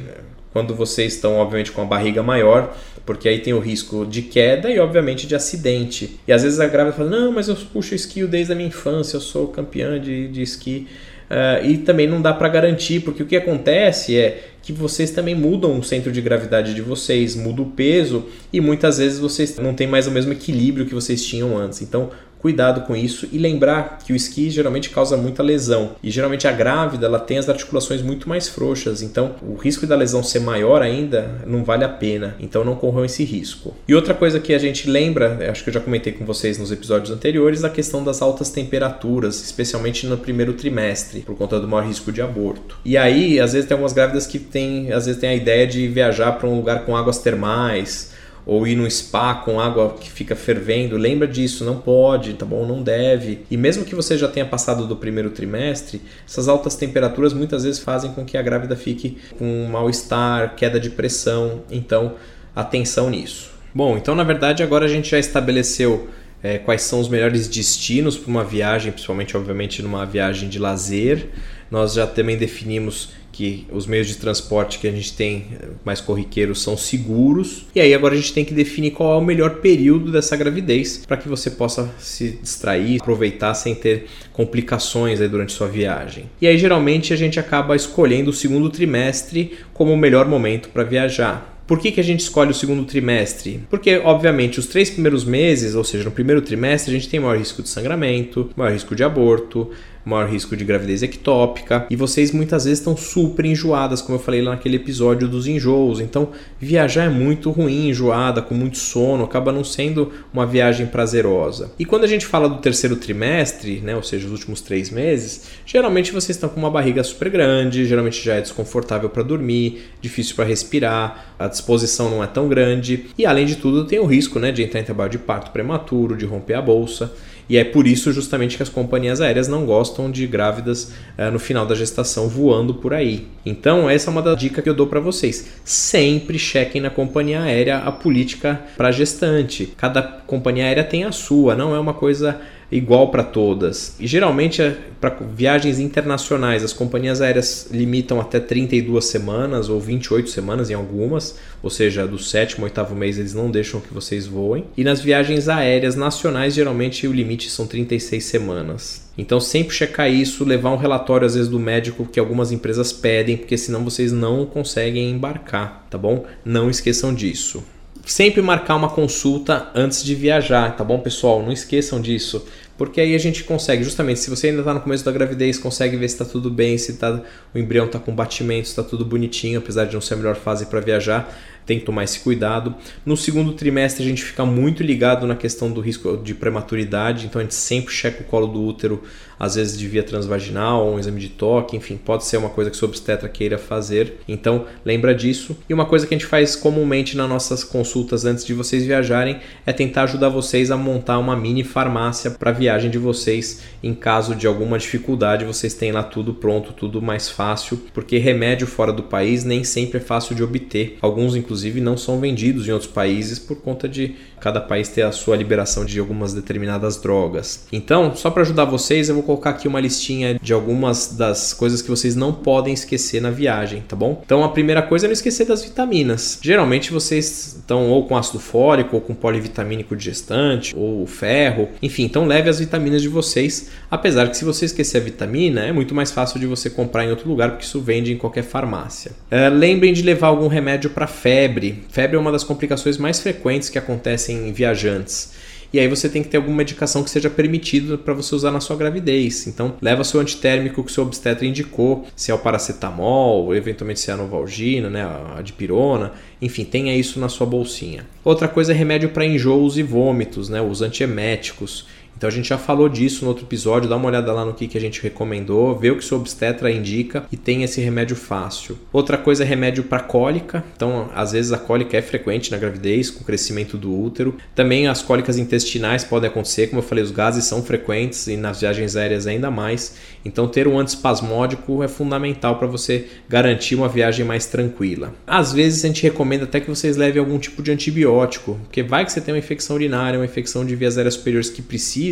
quando 0.53 0.75
vocês 0.75 1.15
estão, 1.15 1.37
obviamente, 1.37 1.71
com 1.71 1.81
a 1.81 1.85
barriga 1.85 2.21
maior, 2.21 2.77
porque 3.03 3.27
aí 3.27 3.39
tem 3.39 3.53
o 3.53 3.59
risco 3.59 4.05
de 4.05 4.21
queda 4.21 4.69
e, 4.69 4.79
obviamente, 4.79 5.25
de 5.25 5.35
acidente. 5.35 6.19
E 6.27 6.31
às 6.31 6.43
vezes 6.43 6.59
a 6.59 6.67
grávida 6.67 6.95
fala: 6.95 7.09
Não, 7.09 7.31
mas 7.31 7.49
eu 7.49 7.55
puxo 7.55 7.95
esqui 7.95 8.23
desde 8.25 8.53
a 8.53 8.55
minha 8.55 8.69
infância, 8.69 9.17
eu 9.17 9.21
sou 9.21 9.47
campeã 9.47 9.99
de, 9.99 10.27
de 10.27 10.41
esqui. 10.43 10.87
Uh, 11.33 11.65
e 11.65 11.77
também 11.79 12.05
não 12.05 12.21
dá 12.21 12.31
para 12.31 12.47
garantir, 12.47 12.99
porque 12.99 13.23
o 13.23 13.25
que 13.25 13.35
acontece 13.35 14.15
é 14.15 14.51
que 14.61 14.71
vocês 14.71 15.09
também 15.09 15.33
mudam 15.33 15.79
o 15.79 15.83
centro 15.83 16.11
de 16.11 16.21
gravidade 16.21 16.75
de 16.75 16.81
vocês, 16.83 17.35
muda 17.35 17.63
o 17.63 17.65
peso 17.65 18.27
e 18.51 18.61
muitas 18.61 18.99
vezes 18.99 19.17
vocês 19.17 19.57
não 19.57 19.73
têm 19.73 19.87
mais 19.87 20.05
o 20.05 20.11
mesmo 20.11 20.31
equilíbrio 20.31 20.85
que 20.85 20.93
vocês 20.93 21.25
tinham 21.25 21.57
antes. 21.57 21.81
Então, 21.81 22.11
cuidado 22.43 22.81
com 22.81 22.93
isso 22.93 23.25
e 23.31 23.37
lembrar 23.37 23.99
que 24.05 24.11
o 24.11 24.15
esqui 24.17 24.49
geralmente 24.49 24.89
causa 24.89 25.15
muita 25.15 25.41
lesão 25.41 25.91
e 26.03 26.11
geralmente 26.11 26.45
a 26.45 26.51
grávida 26.51 27.05
ela 27.05 27.17
tem 27.17 27.37
as 27.37 27.47
articulações 27.47 28.01
muito 28.01 28.27
mais 28.27 28.49
frouxas, 28.49 29.01
então 29.01 29.35
o 29.41 29.55
risco 29.55 29.87
da 29.87 29.95
lesão 29.95 30.21
ser 30.21 30.41
maior 30.41 30.81
ainda 30.81 31.39
não 31.47 31.63
vale 31.63 31.85
a 31.85 31.89
pena, 31.89 32.35
então 32.41 32.65
não 32.65 32.75
corram 32.75 33.05
esse 33.05 33.23
risco. 33.23 33.73
E 33.87 33.95
outra 33.95 34.13
coisa 34.13 34.41
que 34.41 34.53
a 34.53 34.59
gente 34.59 34.89
lembra, 34.89 35.49
acho 35.49 35.63
que 35.63 35.69
eu 35.69 35.73
já 35.73 35.79
comentei 35.79 36.11
com 36.11 36.25
vocês 36.25 36.57
nos 36.57 36.69
episódios 36.69 37.11
anteriores, 37.11 37.63
a 37.63 37.69
questão 37.69 38.03
das 38.03 38.21
altas 38.21 38.49
temperaturas, 38.49 39.41
especialmente 39.41 40.05
no 40.05 40.17
primeiro 40.17 40.51
trimestre, 40.51 41.21
por 41.21 41.37
conta 41.37 41.61
do 41.61 41.67
maior 41.67 41.87
risco 41.87 42.11
de 42.11 42.21
aborto. 42.21 42.77
E 42.83 42.97
aí, 42.97 43.39
às 43.39 43.53
vezes 43.53 43.69
tem 43.69 43.75
algumas 43.75 43.93
grávidas 43.93 44.27
que 44.27 44.37
tem, 44.37 44.91
às 44.91 45.05
vezes 45.05 45.21
tem 45.21 45.29
a 45.29 45.35
ideia 45.35 45.65
de 45.65 45.87
viajar 45.87 46.33
para 46.33 46.49
um 46.49 46.57
lugar 46.57 46.83
com 46.83 46.97
águas 46.97 47.19
termais, 47.19 48.11
ou 48.45 48.67
ir 48.67 48.75
num 48.75 48.89
spa 48.89 49.35
com 49.35 49.59
água 49.59 49.95
que 49.99 50.11
fica 50.11 50.35
fervendo, 50.35 50.97
lembra 50.97 51.27
disso, 51.27 51.63
não 51.63 51.79
pode, 51.79 52.33
tá 52.33 52.45
bom? 52.45 52.65
Não 52.65 52.81
deve. 52.81 53.45
E 53.49 53.55
mesmo 53.55 53.85
que 53.85 53.95
você 53.95 54.17
já 54.17 54.27
tenha 54.27 54.45
passado 54.45 54.85
do 54.85 54.95
primeiro 54.95 55.29
trimestre, 55.29 56.01
essas 56.27 56.47
altas 56.47 56.75
temperaturas 56.75 57.33
muitas 57.33 57.63
vezes 57.63 57.79
fazem 57.79 58.11
com 58.11 58.25
que 58.25 58.37
a 58.37 58.41
grávida 58.41 58.75
fique 58.75 59.17
com 59.37 59.67
mal-estar, 59.71 60.55
queda 60.55 60.79
de 60.79 60.89
pressão. 60.89 61.63
Então, 61.71 62.15
atenção 62.55 63.09
nisso. 63.09 63.51
Bom, 63.73 63.97
então 63.97 64.13
na 64.13 64.23
verdade 64.23 64.61
agora 64.61 64.85
a 64.85 64.89
gente 64.89 65.09
já 65.09 65.17
estabeleceu 65.17 66.07
é, 66.43 66.57
quais 66.57 66.81
são 66.81 66.99
os 66.99 67.07
melhores 67.07 67.47
destinos 67.47 68.17
para 68.17 68.29
uma 68.29 68.43
viagem, 68.43 68.91
principalmente, 68.91 69.35
obviamente, 69.37 69.81
numa 69.81 70.05
viagem 70.05 70.49
de 70.49 70.59
lazer. 70.59 71.29
Nós 71.71 71.93
já 71.93 72.05
também 72.05 72.37
definimos 72.37 73.13
que 73.33 73.65
os 73.71 73.87
meios 73.87 74.07
de 74.07 74.15
transporte 74.15 74.77
que 74.77 74.87
a 74.87 74.91
gente 74.91 75.11
tem 75.13 75.47
eh, 75.51 75.65
mais 75.83 75.99
corriqueiros 75.99 76.61
são 76.61 76.77
seguros. 76.77 77.65
E 77.75 77.81
aí 77.81 77.93
agora 77.93 78.13
a 78.13 78.17
gente 78.17 78.31
tem 78.31 78.45
que 78.45 78.53
definir 78.53 78.91
qual 78.91 79.15
é 79.15 79.17
o 79.17 79.25
melhor 79.25 79.55
período 79.55 80.11
dessa 80.11 80.37
gravidez 80.37 81.03
para 81.05 81.17
que 81.17 81.27
você 81.27 81.49
possa 81.49 81.91
se 81.97 82.37
distrair, 82.41 83.01
aproveitar 83.01 83.55
sem 83.55 83.73
ter 83.73 84.05
complicações 84.31 85.19
aí 85.19 85.27
durante 85.27 85.51
sua 85.51 85.67
viagem. 85.67 86.29
E 86.39 86.47
aí 86.47 86.57
geralmente 86.57 87.11
a 87.11 87.17
gente 87.17 87.39
acaba 87.39 87.75
escolhendo 87.75 88.29
o 88.29 88.33
segundo 88.33 88.69
trimestre 88.69 89.57
como 89.73 89.91
o 89.91 89.97
melhor 89.97 90.27
momento 90.27 90.69
para 90.69 90.83
viajar. 90.83 91.53
Por 91.65 91.79
que, 91.79 91.91
que 91.91 91.99
a 91.99 92.03
gente 92.03 92.19
escolhe 92.19 92.51
o 92.51 92.53
segundo 92.53 92.83
trimestre? 92.83 93.63
Porque, 93.69 93.97
obviamente, 93.97 94.59
os 94.59 94.67
três 94.67 94.89
primeiros 94.89 95.23
meses, 95.23 95.75
ou 95.75 95.83
seja, 95.83 96.03
no 96.03 96.11
primeiro 96.11 96.41
trimestre, 96.41 96.93
a 96.93 96.99
gente 96.99 97.09
tem 97.09 97.21
maior 97.21 97.37
risco 97.37 97.63
de 97.63 97.69
sangramento, 97.69 98.49
maior 98.55 98.73
risco 98.73 98.93
de 98.93 99.03
aborto, 99.03 99.71
maior 100.05 100.27
risco 100.29 100.55
de 100.55 100.65
gravidez 100.65 101.03
ectópica 101.03 101.85
e 101.89 101.95
vocês 101.95 102.31
muitas 102.31 102.65
vezes 102.65 102.79
estão 102.79 102.95
super 102.95 103.45
enjoadas, 103.45 104.01
como 104.01 104.17
eu 104.17 104.21
falei 104.21 104.41
lá 104.41 104.51
naquele 104.51 104.75
episódio 104.75 105.27
dos 105.27 105.47
enjoos. 105.47 105.99
Então, 105.99 106.29
viajar 106.59 107.05
é 107.05 107.09
muito 107.09 107.51
ruim, 107.51 107.89
enjoada, 107.89 108.41
com 108.41 108.53
muito 108.53 108.77
sono, 108.77 109.23
acaba 109.23 109.51
não 109.51 109.63
sendo 109.63 110.11
uma 110.33 110.45
viagem 110.45 110.87
prazerosa. 110.87 111.71
E 111.79 111.85
quando 111.85 112.03
a 112.03 112.07
gente 112.07 112.25
fala 112.25 112.49
do 112.49 112.57
terceiro 112.57 112.95
trimestre, 112.95 113.79
né, 113.81 113.95
ou 113.95 114.03
seja, 114.03 114.25
os 114.25 114.31
últimos 114.31 114.61
três 114.61 114.89
meses, 114.89 115.49
geralmente 115.65 116.11
vocês 116.11 116.35
estão 116.35 116.49
com 116.49 116.59
uma 116.59 116.69
barriga 116.71 117.03
super 117.03 117.29
grande, 117.29 117.85
geralmente 117.85 118.23
já 118.23 118.35
é 118.35 118.41
desconfortável 118.41 119.09
para 119.09 119.23
dormir, 119.23 119.83
difícil 120.01 120.35
para 120.35 120.45
respirar, 120.45 121.35
a 121.39 121.47
disposição 121.47 122.09
não 122.09 122.23
é 122.23 122.27
tão 122.27 122.47
grande 122.47 123.07
e 123.17 123.25
além 123.25 123.45
de 123.45 123.55
tudo 123.55 123.85
tem 123.85 123.99
o 123.99 124.05
risco 124.05 124.39
né, 124.39 124.51
de 124.51 124.63
entrar 124.63 124.79
em 124.79 124.83
trabalho 124.83 125.11
de 125.11 125.17
parto 125.17 125.51
prematuro, 125.51 126.15
de 126.15 126.25
romper 126.25 126.53
a 126.53 126.61
bolsa. 126.61 127.13
E 127.49 127.57
é 127.57 127.63
por 127.63 127.87
isso 127.87 128.11
justamente 128.11 128.57
que 128.57 128.63
as 128.63 128.69
companhias 128.69 129.21
aéreas 129.21 129.47
não 129.47 129.65
gostam 129.65 130.09
de 130.09 130.25
grávidas 130.25 130.93
uh, 131.17 131.31
no 131.31 131.39
final 131.39 131.65
da 131.65 131.75
gestação 131.75 132.27
voando 132.27 132.75
por 132.75 132.93
aí. 132.93 133.27
Então, 133.45 133.89
essa 133.89 134.09
é 134.09 134.11
uma 134.11 134.21
das 134.21 134.37
dicas 134.37 134.63
que 134.63 134.69
eu 134.69 134.73
dou 134.73 134.87
para 134.87 134.99
vocês. 134.99 135.47
Sempre 135.63 136.39
chequem 136.39 136.81
na 136.81 136.89
companhia 136.89 137.41
aérea 137.41 137.77
a 137.77 137.91
política 137.91 138.61
para 138.77 138.91
gestante. 138.91 139.73
Cada 139.77 140.01
companhia 140.01 140.65
aérea 140.65 140.83
tem 140.83 141.03
a 141.03 141.11
sua, 141.11 141.55
não 141.55 141.75
é 141.75 141.79
uma 141.79 141.93
coisa 141.93 142.39
igual 142.71 143.09
para 143.09 143.23
todas. 143.23 143.95
E 143.99 144.07
geralmente, 144.07 144.61
é 144.61 144.77
para 144.99 145.17
viagens 145.35 145.79
internacionais, 145.79 146.63
as 146.63 146.73
companhias 146.73 147.21
aéreas 147.21 147.67
limitam 147.71 148.19
até 148.19 148.39
32 148.39 149.03
semanas 149.03 149.69
ou 149.69 149.79
28 149.79 150.29
semanas 150.29 150.69
em 150.69 150.73
algumas, 150.73 151.37
ou 151.61 151.69
seja, 151.69 152.07
do 152.07 152.17
sétimo, 152.17 152.63
oitavo 152.63 152.95
mês 152.95 153.17
eles 153.17 153.33
não 153.33 153.51
deixam 153.51 153.81
que 153.81 153.93
vocês 153.93 154.25
voem. 154.25 154.65
E 154.77 154.83
nas 154.83 155.01
viagens 155.01 155.49
aéreas 155.49 155.95
nacionais, 155.95 156.53
geralmente 156.53 157.07
o 157.07 157.13
limite 157.13 157.49
são 157.49 157.67
36 157.67 158.23
semanas. 158.23 159.03
Então 159.17 159.39
sempre 159.39 159.75
checar 159.75 160.09
isso, 160.09 160.43
levar 160.43 160.71
um 160.71 160.77
relatório 160.77 161.25
às 161.25 161.35
vezes 161.35 161.49
do 161.49 161.59
médico 161.59 162.05
que 162.05 162.19
algumas 162.19 162.51
empresas 162.51 162.91
pedem, 162.91 163.37
porque 163.37 163.57
senão 163.57 163.83
vocês 163.83 164.11
não 164.11 164.45
conseguem 164.45 165.11
embarcar, 165.11 165.85
tá 165.89 165.97
bom? 165.97 166.25
Não 166.43 166.69
esqueçam 166.69 167.13
disso 167.13 167.63
sempre 168.05 168.41
marcar 168.41 168.75
uma 168.75 168.89
consulta 168.89 169.69
antes 169.73 170.03
de 170.03 170.13
viajar, 170.15 170.75
tá 170.75 170.83
bom, 170.83 170.99
pessoal? 170.99 171.41
Não 171.41 171.51
esqueçam 171.51 172.01
disso. 172.01 172.45
Porque 172.77 172.99
aí 172.99 173.13
a 173.13 173.19
gente 173.19 173.43
consegue, 173.43 173.83
justamente, 173.83 174.19
se 174.19 174.29
você 174.29 174.47
ainda 174.47 174.59
está 174.59 174.73
no 174.73 174.81
começo 174.81 175.05
da 175.05 175.11
gravidez, 175.11 175.59
consegue 175.59 175.95
ver 175.95 176.09
se 176.09 176.15
está 176.15 176.25
tudo 176.25 176.49
bem, 176.49 176.77
se 176.77 176.93
tá, 176.93 177.21
o 177.53 177.57
embrião 177.57 177.85
está 177.85 177.99
com 177.99 178.13
batimento, 178.13 178.67
se 178.67 178.71
está 178.71 178.83
tudo 178.83 179.05
bonitinho, 179.05 179.59
apesar 179.59 179.85
de 179.85 179.93
não 179.93 180.01
ser 180.01 180.15
a 180.15 180.17
melhor 180.17 180.35
fase 180.35 180.65
para 180.65 180.79
viajar 180.79 181.33
tem 181.65 181.79
que 181.79 181.85
tomar 181.85 182.03
esse 182.03 182.19
cuidado. 182.19 182.75
No 183.05 183.15
segundo 183.15 183.53
trimestre, 183.53 184.03
a 184.03 184.07
gente 184.07 184.23
fica 184.23 184.45
muito 184.45 184.83
ligado 184.83 185.25
na 185.25 185.35
questão 185.35 185.71
do 185.71 185.81
risco 185.81 186.17
de 186.17 186.33
prematuridade, 186.33 187.25
então 187.25 187.39
a 187.39 187.43
gente 187.43 187.55
sempre 187.55 187.93
checa 187.93 188.21
o 188.21 188.25
colo 188.25 188.47
do 188.47 188.61
útero, 188.61 189.03
às 189.39 189.55
vezes 189.55 189.77
de 189.77 189.87
via 189.87 190.03
transvaginal, 190.03 190.89
um 190.89 190.99
exame 190.99 191.19
de 191.19 191.29
toque, 191.29 191.75
enfim, 191.75 191.97
pode 191.97 192.25
ser 192.25 192.37
uma 192.37 192.49
coisa 192.49 192.71
que 192.71 192.81
o 192.81 192.87
obstetra 192.87 193.27
queira 193.27 193.57
fazer. 193.57 194.19
Então, 194.27 194.65
lembra 194.85 195.13
disso. 195.13 195.57
E 195.67 195.73
uma 195.73 195.85
coisa 195.85 196.07
que 196.07 196.13
a 196.13 196.17
gente 196.17 196.27
faz 196.27 196.55
comumente 196.55 197.17
nas 197.17 197.27
nossas 197.27 197.63
consultas 197.63 198.25
antes 198.25 198.45
de 198.45 198.53
vocês 198.53 198.85
viajarem 198.85 199.39
é 199.65 199.73
tentar 199.73 200.03
ajudar 200.03 200.29
vocês 200.29 200.71
a 200.71 200.77
montar 200.77 201.17
uma 201.17 201.35
mini 201.35 201.63
farmácia 201.63 202.31
para 202.31 202.51
a 202.51 202.53
viagem 202.53 202.89
de 202.89 202.97
vocês. 202.97 203.61
Em 203.81 203.93
caso 203.93 204.35
de 204.35 204.47
alguma 204.47 204.77
dificuldade, 204.77 205.45
vocês 205.45 205.73
têm 205.73 205.91
lá 205.91 206.03
tudo 206.03 206.33
pronto, 206.33 206.71
tudo 206.71 207.01
mais 207.01 207.29
fácil, 207.29 207.81
porque 207.93 208.17
remédio 208.17 208.67
fora 208.67 208.93
do 208.93 209.03
país 209.03 209.43
nem 209.43 209.63
sempre 209.63 209.97
é 209.97 210.01
fácil 210.01 210.35
de 210.35 210.43
obter. 210.43 210.97
Alguns, 211.01 211.35
inclusive, 211.35 211.52
inclusive 211.53 211.79
não 211.79 211.95
são 211.95 212.19
vendidos 212.19 212.67
em 212.67 212.71
outros 212.71 212.89
países 212.89 213.37
por 213.37 213.57
conta 213.57 213.87
de 213.87 214.15
cada 214.39 214.59
país 214.59 214.89
ter 214.89 215.03
a 215.03 215.11
sua 215.11 215.37
liberação 215.37 215.85
de 215.85 215.97
algumas 215.99 216.33
determinadas 216.33 216.97
drogas. 216.97 217.65
Então, 217.71 218.13
só 218.13 218.29
para 218.29 218.41
ajudar 218.41 218.65
vocês, 218.65 219.07
eu 219.07 219.15
vou 219.15 219.23
colocar 219.23 219.51
aqui 219.51 219.67
uma 219.67 219.79
listinha 219.79 220.37
de 220.41 220.51
algumas 220.51 221.15
das 221.15 221.53
coisas 221.53 221.81
que 221.81 221.89
vocês 221.89 222.13
não 222.15 222.33
podem 222.33 222.73
esquecer 222.73 223.21
na 223.21 223.29
viagem, 223.29 223.83
tá 223.87 223.95
bom? 223.95 224.21
Então, 224.25 224.43
a 224.43 224.49
primeira 224.49 224.81
coisa 224.81 225.05
é 225.05 225.07
não 225.07 225.13
esquecer 225.13 225.45
das 225.45 225.63
vitaminas. 225.63 226.39
Geralmente 226.41 226.91
vocês 226.91 227.55
estão 227.59 227.89
ou 227.89 228.05
com 228.05 228.17
ácido 228.17 228.39
fólico, 228.39 228.97
ou 228.97 229.01
com 229.01 229.13
polivitamínico 229.13 229.95
digestante, 229.95 230.75
ou 230.75 231.05
ferro, 231.05 231.69
enfim, 231.81 232.03
então 232.03 232.25
leve 232.25 232.49
as 232.49 232.59
vitaminas 232.59 233.01
de 233.01 233.07
vocês, 233.07 233.69
apesar 233.89 234.27
que 234.27 234.35
se 234.35 234.43
você 234.43 234.65
esquecer 234.65 234.97
a 234.97 235.01
vitamina, 235.01 235.61
é 235.61 235.71
muito 235.71 235.95
mais 235.95 236.11
fácil 236.11 236.39
de 236.39 236.47
você 236.47 236.69
comprar 236.69 237.05
em 237.05 237.11
outro 237.11 237.29
lugar, 237.29 237.51
porque 237.51 237.63
isso 237.63 237.79
vende 237.79 238.11
em 238.11 238.17
qualquer 238.17 238.43
farmácia. 238.43 239.11
É, 239.31 239.47
lembrem 239.47 239.93
de 239.93 240.01
levar 240.01 240.27
algum 240.27 240.47
remédio 240.47 240.89
para 240.89 241.07
febre 241.07 241.42
febre. 241.43 241.83
Febre 241.89 242.15
é 242.15 242.19
uma 242.19 242.31
das 242.31 242.43
complicações 242.43 242.97
mais 242.97 243.19
frequentes 243.19 243.69
que 243.69 243.77
acontecem 243.77 244.47
em 244.47 244.53
viajantes. 244.53 245.33
e 245.73 245.79
aí 245.79 245.87
você 245.87 246.07
tem 246.07 246.21
que 246.21 246.29
ter 246.29 246.37
alguma 246.37 246.57
medicação 246.57 247.03
que 247.03 247.09
seja 247.09 247.31
permitida 247.31 247.97
para 247.97 248.13
você 248.13 248.35
usar 248.35 248.51
na 248.51 248.59
sua 248.59 248.75
gravidez. 248.75 249.47
Então, 249.47 249.73
leva 249.81 250.03
seu 250.03 250.19
antitérmico 250.19 250.83
que 250.83 250.91
seu 250.91 251.03
obstetra 251.03 251.47
indicou, 251.47 252.05
se 252.15 252.29
é 252.29 252.33
o 252.33 252.37
paracetamol, 252.37 253.55
eventualmente 253.55 253.99
se 253.99 254.11
é 254.11 254.13
a 254.13 254.17
novalgina, 254.17 254.87
né, 254.87 255.01
a 255.35 255.41
dipirona, 255.41 256.11
enfim, 256.39 256.63
tenha 256.63 256.95
isso 256.95 257.19
na 257.19 257.27
sua 257.27 257.47
bolsinha. 257.47 258.05
Outra 258.23 258.47
coisa 258.47 258.71
é 258.71 258.75
remédio 258.75 259.09
para 259.09 259.25
enjoos 259.25 259.75
e 259.75 259.81
vômitos, 259.81 260.47
né, 260.47 260.61
os 260.61 260.83
antieméticos. 260.83 261.87
Então 262.17 262.27
a 262.27 262.31
gente 262.31 262.49
já 262.49 262.57
falou 262.57 262.87
disso 262.87 263.23
no 263.23 263.29
outro 263.29 263.45
episódio, 263.45 263.89
dá 263.89 263.95
uma 263.95 264.07
olhada 264.07 264.31
lá 264.31 264.45
no 264.45 264.53
que, 264.53 264.67
que 264.67 264.77
a 264.77 264.81
gente 264.81 265.01
recomendou, 265.01 265.77
vê 265.77 265.91
o 265.91 265.97
que 265.97 266.05
seu 266.05 266.17
obstetra 266.17 266.71
indica 266.71 267.25
e 267.31 267.37
tem 267.37 267.63
esse 267.63 267.81
remédio 267.81 268.15
fácil. 268.15 268.77
Outra 268.91 269.17
coisa 269.17 269.43
é 269.43 269.47
remédio 269.47 269.83
para 269.83 269.99
cólica. 269.99 270.63
Então, 270.75 271.09
às 271.13 271.31
vezes 271.31 271.51
a 271.51 271.57
cólica 271.57 271.97
é 271.97 272.01
frequente 272.01 272.51
na 272.51 272.57
gravidez, 272.57 273.09
com 273.09 273.21
o 273.21 273.25
crescimento 273.25 273.77
do 273.77 273.93
útero. 273.93 274.37
Também 274.55 274.87
as 274.87 275.01
cólicas 275.01 275.37
intestinais 275.37 276.03
podem 276.03 276.29
acontecer, 276.29 276.67
como 276.67 276.79
eu 276.79 276.85
falei, 276.85 277.03
os 277.03 277.11
gases 277.11 277.45
são 277.45 277.61
frequentes 277.63 278.27
e 278.27 278.37
nas 278.37 278.61
viagens 278.61 278.95
aéreas 278.95 279.27
ainda 279.27 279.49
mais. 279.49 279.97
Então, 280.25 280.47
ter 280.47 280.67
um 280.67 280.79
antiespasmódico 280.79 281.83
é 281.83 281.87
fundamental 281.87 282.57
para 282.57 282.67
você 282.67 283.07
garantir 283.27 283.75
uma 283.75 283.89
viagem 283.89 284.25
mais 284.25 284.45
tranquila. 284.45 285.13
Às 285.27 285.51
vezes 285.51 285.83
a 285.83 285.87
gente 285.87 286.03
recomenda 286.03 286.45
até 286.45 286.59
que 286.59 286.69
vocês 286.69 286.95
levem 286.95 287.19
algum 287.19 287.37
tipo 287.37 287.61
de 287.61 287.71
antibiótico, 287.71 288.59
porque 288.63 288.83
vai 288.83 289.05
que 289.05 289.11
você 289.11 289.19
tem 289.19 289.33
uma 289.33 289.39
infecção 289.39 289.75
urinária, 289.75 290.19
uma 290.19 290.25
infecção 290.25 290.65
de 290.65 290.75
vias 290.75 290.97
aéreas 290.97 291.15
superiores 291.15 291.49
que 291.49 291.61
precisa, 291.61 292.02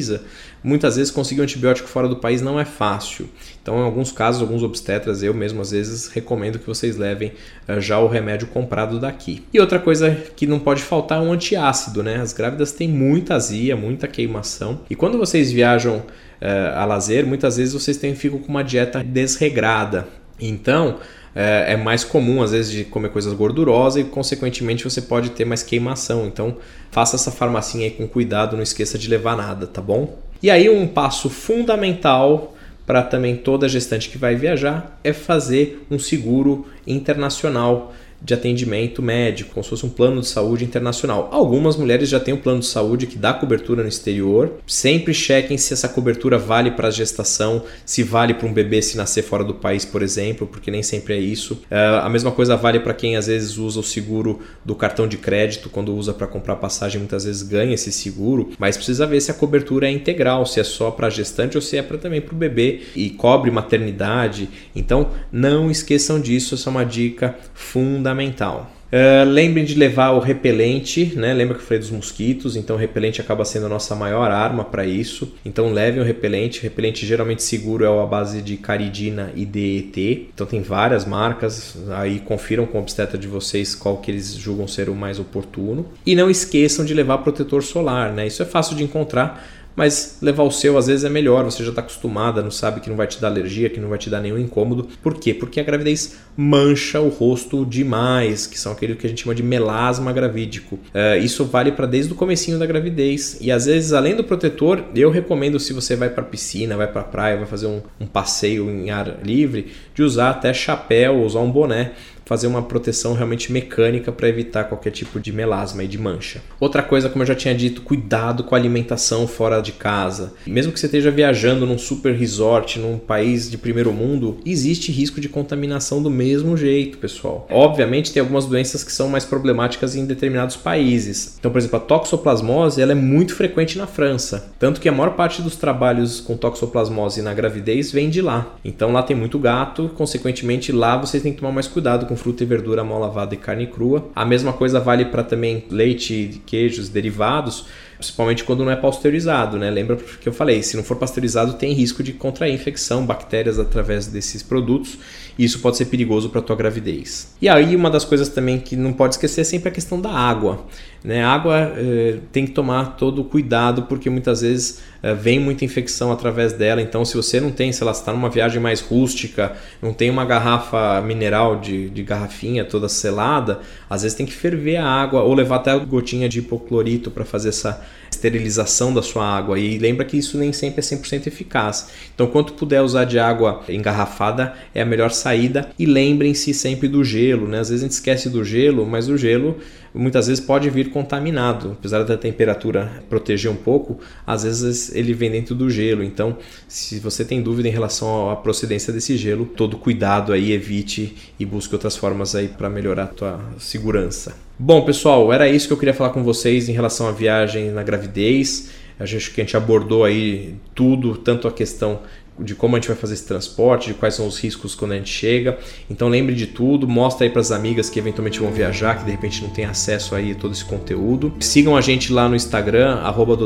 muitas 0.64 0.96
vezes 0.96 1.12
conseguir 1.12 1.42
um 1.42 1.44
antibiótico 1.44 1.88
fora 1.88 2.08
do 2.08 2.16
país 2.16 2.42
não 2.42 2.60
é 2.60 2.66
fácil. 2.66 3.28
Então, 3.62 3.80
em 3.80 3.84
alguns 3.84 4.12
casos, 4.12 4.42
alguns 4.42 4.64
obstetras, 4.64 5.24
eu 5.24 5.34
mesmo 5.34 5.62
às 5.62 5.72
vezes 5.72 6.08
recomendo 6.08 6.60
que 6.60 6.68
vocês 6.68 6.98
levem 6.98 7.34
uh, 7.68 7.80
já 7.82 8.00
o 8.00 8.08
remédio 8.08 8.48
comprado 8.48 9.00
daqui. 9.00 9.44
E 9.54 9.60
outra 9.60 9.80
coisa 9.80 10.12
que 10.36 10.48
não 10.48 10.60
pode 10.60 10.82
faltar 10.82 11.20
é 11.20 11.22
um 11.22 11.32
antiácido, 11.32 12.04
né? 12.04 12.18
As 12.18 12.34
grávidas 12.34 12.72
têm 12.72 12.88
muita 12.88 13.36
azia, 13.36 13.76
muita 13.76 14.08
queimação. 14.08 14.82
E 14.90 14.96
quando 14.96 15.18
vocês 15.18 15.52
viajam 15.52 15.98
uh, 15.98 16.76
a 16.76 16.86
lazer, 16.86 17.26
muitas 17.26 17.58
vezes 17.58 17.74
vocês 17.74 17.98
têm, 17.98 18.16
ficam 18.16 18.40
com 18.40 18.50
uma 18.50 18.64
dieta 18.64 19.04
desregrada. 19.04 20.08
Então, 20.40 20.98
é, 21.36 21.74
é, 21.74 21.78
mais 21.78 22.04
comum 22.04 22.42
às 22.42 22.52
vezes 22.52 22.72
de 22.72 22.84
comer 22.84 23.10
coisas 23.10 23.34
gordurosas 23.34 24.02
e 24.02 24.06
consequentemente 24.06 24.84
você 24.84 25.02
pode 25.02 25.32
ter 25.32 25.46
mais 25.46 25.64
queimação. 25.64 26.26
Então 26.28 26.58
faça 26.92 27.16
essa 27.16 27.32
farmacinha 27.32 27.86
aí 27.86 27.92
com 27.92 28.08
cuidado, 28.08 28.56
não 28.56 28.64
esqueça 28.64 28.98
de 28.98 29.10
levar 29.10 29.36
nada, 29.38 29.68
tá 29.68 29.82
bom? 29.82 30.18
E 30.44 30.50
aí 30.50 30.70
um 30.70 30.88
passo 30.88 31.30
fundamental 31.30 32.56
para 32.86 33.04
também 33.04 33.36
toda 33.38 33.70
gestante 33.70 34.10
que 34.10 34.18
vai 34.18 34.36
viajar 34.36 35.00
é 35.04 35.14
fazer 35.14 35.86
um 35.90 36.00
seguro 36.00 36.66
internacional 36.86 37.94
de 38.22 38.34
atendimento 38.34 39.02
médico, 39.02 39.54
como 39.54 39.64
se 39.64 39.70
fosse 39.70 39.86
um 39.86 39.90
plano 39.90 40.22
de 40.22 40.28
saúde 40.28 40.64
internacional. 40.64 41.30
Algumas 41.32 41.76
mulheres 41.76 42.08
já 42.08 42.20
têm 42.20 42.34
um 42.34 42.38
plano 42.38 42.60
de 42.60 42.68
saúde 42.68 43.08
que 43.08 43.18
dá 43.18 43.34
cobertura 43.34 43.82
no 43.82 43.90
exterior. 43.90 44.54
Sempre 44.68 45.14
chequem 45.14 45.58
se 45.58 45.74
essa 45.74 45.90
cobertura 45.90 46.38
vale 46.38 46.72
para 46.72 46.90
a 46.90 46.92
gestação, 46.92 47.64
se 47.84 48.04
vale 48.04 48.36
para 48.36 48.48
um 48.48 48.54
bebê 48.54 48.82
se 48.82 48.96
nascer 48.96 49.24
fora 49.24 49.44
do 49.44 49.56
país, 49.56 49.84
por 49.84 50.04
exemplo, 50.04 50.46
porque 50.46 50.70
nem 50.70 50.84
sempre 50.84 51.16
é 51.16 51.20
isso. 51.20 51.56
Uh, 51.72 52.02
a 52.04 52.10
mesma 52.10 52.32
coisa 52.32 52.56
vale 52.56 52.80
para 52.80 52.94
quem 52.94 53.16
às 53.16 53.26
vezes 53.26 53.58
usa 53.58 53.80
o 53.80 53.84
seguro 53.84 54.40
do 54.64 54.76
cartão 54.76 55.08
de 55.08 55.18
crédito, 55.18 55.70
quando 55.70 55.96
usa 55.96 56.14
para 56.14 56.28
comprar 56.28 56.58
passagem, 56.58 57.00
muitas 57.00 57.26
vezes 57.26 57.42
ganha 57.42 57.74
esse 57.74 57.92
seguro, 57.92 58.52
mas 58.60 58.78
precisa 58.78 59.08
ver 59.08 59.20
se 59.20 59.32
a 59.32 59.34
cobertura 59.34 59.88
é 59.88 59.92
integral, 59.92 60.46
se 60.46 60.60
é 60.60 60.64
só 60.64 60.92
para 60.92 61.10
gestante 61.10 61.58
ou 61.58 61.62
se 61.62 61.78
é 61.78 61.82
para 61.82 61.98
também 61.98 62.22
para 62.22 62.36
o 62.36 62.38
bebê 62.38 62.82
e 62.96 63.10
cobre 63.10 63.50
maternidade. 63.50 64.48
Então 64.76 65.10
não 65.32 65.72
esqueçam 65.72 66.20
disso, 66.20 66.54
essa 66.54 66.70
é 66.70 66.72
uma 66.72 66.86
dica 66.86 67.36
fundamental 67.54 68.11
fundamental. 68.12 68.70
Uh, 68.92 69.24
lembrem 69.26 69.64
de 69.64 69.74
levar 69.74 70.12
o 70.12 70.20
repelente, 70.20 71.14
né? 71.16 71.34
Lembra 71.34 71.56
que 71.56 71.62
eu 71.62 71.66
falei 71.66 71.80
dos 71.80 71.92
mosquitos? 71.92 72.58
Então 72.58 72.76
o 72.76 72.80
repelente 72.80 73.22
acaba 73.22 73.46
sendo 73.46 73.68
a 73.68 73.70
nossa 73.70 73.96
maior 73.96 74.30
arma 74.30 74.66
para 74.66 74.86
isso. 74.86 75.34
Então 75.46 75.72
levem 75.72 76.02
o 76.02 76.04
repelente. 76.04 76.60
O 76.60 76.64
repelente 76.64 77.06
geralmente 77.06 77.42
seguro 77.42 77.86
é 77.86 77.88
a 77.88 78.06
base 78.06 78.42
de 78.42 78.58
caridina 78.58 79.32
e 79.34 79.46
DET. 79.46 80.30
Então 80.34 80.46
tem 80.46 80.62
várias 80.62 81.06
marcas. 81.06 81.78
Aí 81.92 82.20
confiram 82.20 82.66
com 82.66 82.80
o 82.80 82.82
obstetra 82.82 83.18
de 83.18 83.30
vocês 83.30 83.74
qual 83.74 83.96
que 83.96 84.12
eles 84.12 84.36
julgam 84.36 84.68
ser 84.68 84.90
o 84.90 84.96
mais 84.96 85.20
oportuno. 85.20 85.86
E 86.06 86.14
não 86.14 86.30
esqueçam 86.30 86.84
de 86.84 86.94
levar 86.94 87.20
protetor 87.20 87.64
solar, 87.64 88.12
né? 88.12 88.28
Isso 88.28 88.44
é 88.44 88.46
fácil 88.46 88.76
de 88.76 88.84
encontrar 88.84 89.42
mas 89.76 90.18
levar 90.22 90.44
o 90.44 90.52
seu 90.52 90.78
às 90.78 90.88
vezes 90.88 91.04
é 91.04 91.10
melhor, 91.10 91.44
você 91.44 91.64
já 91.64 91.70
está 91.70 91.82
acostumada, 91.82 92.42
não 92.42 92.52
sabe 92.52 92.80
que 92.80 92.90
não 92.90 92.98
vai 92.98 93.08
te 93.08 93.20
dar 93.22 93.28
alergia, 93.28 93.70
que 93.70 93.80
não 93.80 93.90
vai 93.90 93.98
te 93.98 94.10
dar 94.10 94.22
nenhum 94.22 94.38
incômodo. 94.38 94.88
Por 95.02 95.16
quê? 95.16 95.34
Porque 95.34 95.60
a 95.60 95.64
gravidez 95.64 96.18
mancha 96.36 97.00
o 97.00 97.10
rosto 97.10 97.66
demais, 97.66 98.48
que 98.48 98.60
são 98.60 98.72
aquele 98.72 98.96
que 98.96 99.06
a 99.06 99.10
gente 99.10 99.24
chama 99.24 99.36
de 99.36 99.44
melasma 99.44 100.12
gravídico. 100.12 100.76
Uh, 100.76 101.18
isso 101.24 101.46
vale 101.46 101.72
para 101.72 101.86
desde 101.86 102.12
o 102.14 102.16
comecinho 102.16 102.58
da 102.58 102.66
gravidez 102.66 103.38
e 103.42 103.52
às 103.52 103.66
vezes 103.66 103.94
além 103.94 104.16
do 104.16 104.24
protetor, 104.24 104.84
eu 104.96 105.10
recomendo 105.10 105.60
se 105.60 105.74
você 105.74 105.96
vai 105.96 106.10
para 106.10 106.24
piscina, 106.24 106.78
vai 106.78 106.88
para 106.88 107.04
praia, 107.04 107.38
vai 107.38 107.46
fazer 107.46 107.68
um, 107.68 107.82
um 108.00 108.06
passeio 108.06 108.70
em 108.70 108.90
ar 108.90 109.20
livre, 109.24 109.72
de 109.94 110.04
usar 110.04 110.32
até 110.32 110.54
chapéu, 110.54 111.22
usar 111.22 111.40
um 111.40 111.52
boné 111.52 111.92
fazer 112.32 112.48
uma 112.48 112.62
proteção 112.62 113.14
realmente 113.14 113.52
mecânica 113.52 114.10
para 114.10 114.30
evitar 114.30 114.64
qualquer 114.64 114.92
tipo 114.92 115.20
de 115.20 115.34
melasma 115.34 115.84
e 115.84 115.88
de 115.88 115.98
mancha. 115.98 116.42
Outra 116.62 116.82
coisa, 116.82 117.10
como 117.10 117.24
eu 117.24 117.28
já 117.28 117.36
tinha 117.36 117.54
dito, 117.54 117.82
cuidado 117.82 118.46
com 118.46 118.56
a 118.56 118.58
alimentação 118.58 119.28
fora 119.28 119.60
de 119.60 119.74
casa. 119.74 120.32
Mesmo 120.48 120.72
que 120.72 120.80
você 120.80 120.86
esteja 120.86 121.12
viajando 121.12 121.66
num 121.66 121.78
super 121.78 122.16
resort, 122.16 122.80
num 122.80 122.98
país 122.98 123.52
de 123.52 123.58
primeiro 123.58 123.92
mundo, 123.92 124.38
existe 124.46 124.94
risco 124.94 125.20
de 125.20 125.28
contaminação 125.28 126.02
do 126.02 126.10
mesmo 126.10 126.56
jeito, 126.56 127.00
pessoal. 127.00 127.46
Obviamente 127.52 128.14
tem 128.14 128.22
algumas 128.22 128.46
doenças 128.46 128.82
que 128.82 128.94
são 128.94 129.10
mais 129.10 129.26
problemáticas 129.26 129.98
em 129.98 130.06
determinados 130.06 130.56
países. 130.56 131.36
Então, 131.38 131.52
por 131.52 131.58
exemplo, 131.58 131.80
a 131.80 131.82
toxoplasmose 131.82 132.82
ela 132.82 132.94
é 132.94 132.96
muito 132.96 133.36
frequente 133.36 133.78
na 133.78 133.88
França, 133.88 134.54
tanto 134.58 134.80
que 134.80 134.88
a 134.88 134.94
maior 134.94 135.18
parte 135.18 135.42
dos 135.42 135.58
trabalhos 135.58 136.22
com 136.22 136.38
toxoplasmose 136.38 137.22
na 137.22 137.34
gravidez 137.34 137.92
vem 137.92 138.10
de 138.10 138.22
lá. 138.22 138.56
Então 138.64 138.94
lá 138.94 139.04
tem 139.04 139.18
muito 139.18 139.38
gato, 139.38 139.92
consequentemente 139.96 140.72
lá 140.72 140.96
vocês 140.96 141.22
têm 141.22 141.34
que 141.34 141.42
tomar 141.42 141.52
mais 141.52 141.68
cuidado 141.68 142.06
com 142.06 142.21
fruta 142.22 142.44
e 142.44 142.46
verdura 142.46 142.84
mal 142.84 143.00
lavada 143.00 143.34
e 143.34 143.38
carne 143.38 143.66
crua. 143.66 144.08
A 144.16 144.24
mesma 144.24 144.54
coisa 144.54 144.80
vale 144.80 145.06
para 145.06 145.24
também 145.24 145.66
leite, 145.72 146.40
queijos, 146.46 146.88
derivados, 146.88 147.66
principalmente 147.98 148.44
quando 148.44 148.64
não 148.64 148.72
é 148.72 148.76
pasteurizado, 148.76 149.58
né? 149.58 149.72
Lembra 149.72 149.96
que 149.96 150.30
eu 150.30 150.34
falei, 150.34 150.62
se 150.62 150.78
não 150.78 150.84
for 150.84 150.98
pasteurizado 150.98 151.54
tem 151.54 151.74
risco 151.74 152.04
de 152.04 152.14
contrair 152.14 152.54
infecção, 152.54 153.06
bactérias 153.06 153.58
através 153.58 154.06
desses 154.06 154.44
produtos, 154.44 155.00
e 155.38 155.44
isso 155.44 155.60
pode 155.60 155.78
ser 155.78 155.86
perigoso 155.86 156.30
para 156.30 156.42
a 156.42 156.44
tua 156.44 156.56
gravidez. 156.56 157.34
E 157.42 157.50
aí 157.50 157.76
uma 157.76 157.90
das 157.90 158.06
coisas 158.06 158.30
também 158.30 158.60
que 158.60 158.76
não 158.76 158.94
pode 158.94 159.16
esquecer 159.16 159.42
é 159.42 159.44
sempre 159.44 159.70
a 159.70 159.72
questão 159.72 160.00
da 160.00 160.12
água. 160.12 160.64
Né? 161.04 161.24
Água 161.24 161.74
eh, 161.78 162.20
tem 162.32 162.46
que 162.46 162.52
tomar 162.52 162.96
todo 162.96 163.22
o 163.22 163.24
cuidado 163.24 163.84
porque 163.84 164.08
muitas 164.08 164.42
vezes 164.42 164.82
eh, 165.02 165.16
vem 165.16 165.40
muita 165.40 165.66
infecção 165.66 166.12
através 166.12 166.54
dela. 166.54 166.80
Então, 166.80 167.04
se 167.04 167.16
você 167.18 167.40
não 167.40 167.52
tem, 167.52 167.72
sei 167.72 167.86
lá, 167.86 167.92
está 167.92 168.12
numa 168.12 168.30
viagem 168.30 168.62
mais 168.62 168.82
rústica, 168.82 169.54
não 169.82 169.94
tem 169.94 170.12
uma 170.12 170.24
garrafa 170.24 171.02
mineral 171.02 171.60
de, 171.60 171.90
de 171.90 172.04
garrafinha 172.04 172.64
toda 172.64 172.88
selada, 172.88 173.62
às 173.90 174.04
vezes 174.04 174.16
tem 174.16 174.28
que 174.28 174.34
ferver 174.34 174.76
a 174.76 174.86
água 174.86 175.24
ou 175.24 175.34
levar 175.34 175.56
até 175.56 175.72
a 175.72 175.78
gotinha 175.78 176.30
de 176.30 176.40
hipoclorito 176.40 177.10
para 177.10 177.26
fazer 177.26 177.50
essa 177.50 177.82
esterilização 178.12 178.94
da 178.94 179.02
sua 179.02 179.26
água. 179.26 179.58
E 179.58 179.80
lembra 179.80 180.06
que 180.06 180.18
isso 180.18 180.38
nem 180.38 180.54
sempre 180.54 180.82
é 180.82 180.84
100% 180.84 181.26
eficaz. 181.26 181.90
Então, 182.14 182.28
quanto 182.28 182.54
puder 182.54 182.82
usar 182.82 183.06
de 183.06 183.18
água 183.18 183.64
engarrafada, 183.68 184.54
é 184.76 184.82
a 184.82 184.86
melhor 184.86 185.10
saída. 185.10 185.70
E 185.80 185.86
lembrem-se 185.88 186.54
sempre 186.54 186.88
do 186.88 187.04
gelo, 187.04 187.48
né? 187.48 187.60
Às 187.60 187.70
vezes 187.70 187.84
a 187.84 187.88
gente 187.88 187.94
esquece 187.94 188.30
do 188.30 188.44
gelo, 188.44 188.86
mas 188.86 189.10
o 189.10 189.18
gelo 189.18 189.58
muitas 189.94 190.28
vezes 190.28 190.44
pode 190.44 190.70
vir 190.70 190.90
contaminado. 190.90 191.76
Apesar 191.80 192.04
da 192.04 192.18
temperatura 192.18 193.04
proteger 193.10 193.52
um 193.52 193.56
pouco, 193.56 194.00
às 194.26 194.44
vezes 194.44 194.94
ele 194.96 195.14
vem 195.14 195.32
dentro 195.32 195.54
do 195.56 195.70
gelo. 195.70 196.04
Então, 196.04 196.38
se 196.68 197.00
você 197.00 197.26
tem 197.26 197.42
dúvida 197.42 197.68
em 197.68 197.72
relação 197.72 198.30
à 198.30 198.36
procedência 198.36 198.92
desse 198.94 199.18
gelo, 199.18 199.46
todo 199.46 199.78
cuidado 199.78 200.34
aí, 200.34 200.52
evite 200.52 201.16
e 201.40 201.46
busque 201.46 201.74
outras 201.74 201.96
formas 201.96 202.36
aí 202.36 202.48
para 202.48 202.70
melhorar 202.70 203.04
a 203.04 203.08
tua 203.08 203.40
segurança. 203.60 204.36
Bom, 204.58 204.86
pessoal, 204.86 205.32
era 205.34 205.50
isso 205.50 205.68
que 205.68 205.74
eu 205.74 205.78
queria 205.78 205.94
falar 205.94 206.12
com 206.12 206.24
vocês 206.24 206.70
em 206.70 206.74
relação 206.74 207.08
à 207.08 207.12
viagem 207.12 207.72
na 207.72 207.84
gravidez. 207.84 208.70
Acho 209.00 209.34
que 209.34 209.42
a 209.42 209.44
gente 209.44 209.58
abordou 209.58 210.04
aí 210.04 210.56
tudo, 210.76 211.18
tanto 211.18 211.48
a 211.48 211.52
questão 211.52 212.02
de 212.40 212.56
como 212.56 212.76
a 212.76 212.80
gente 212.80 212.88
vai 212.88 212.98
fazer 212.98 213.14
esse 213.14 213.26
transporte, 213.26 213.88
de 213.88 213.94
quais 213.94 214.16
são 214.16 214.28
os 214.28 214.40
riscos 214.40 214.74
quando 214.74 214.94
a 214.94 214.96
gente 214.96 215.10
chega. 215.10 215.58
Então 215.90 216.08
lembre 216.08 216.34
de 216.36 216.48
tudo, 216.48 216.88
mostra 216.88 217.26
aí 217.26 217.30
para 217.30 217.42
as 217.42 217.52
amigas 217.52 217.90
que 217.90 218.00
eventualmente 218.00 218.40
vão 218.40 218.52
viajar, 218.52 218.98
que 218.98 219.06
de 219.06 219.12
repente 219.12 219.42
não 219.42 219.50
tem 219.50 219.66
acesso 219.66 220.16
aí 220.16 220.32
a 220.32 220.36
todo 220.36 220.54
esse 220.54 220.66
conteúdo. 220.66 221.34
Sigam 221.40 221.76
a 221.76 221.82
gente 221.82 222.12
lá 222.12 222.28
no 222.28 222.36
Instagram, 222.36 222.96
arroba 222.96 223.38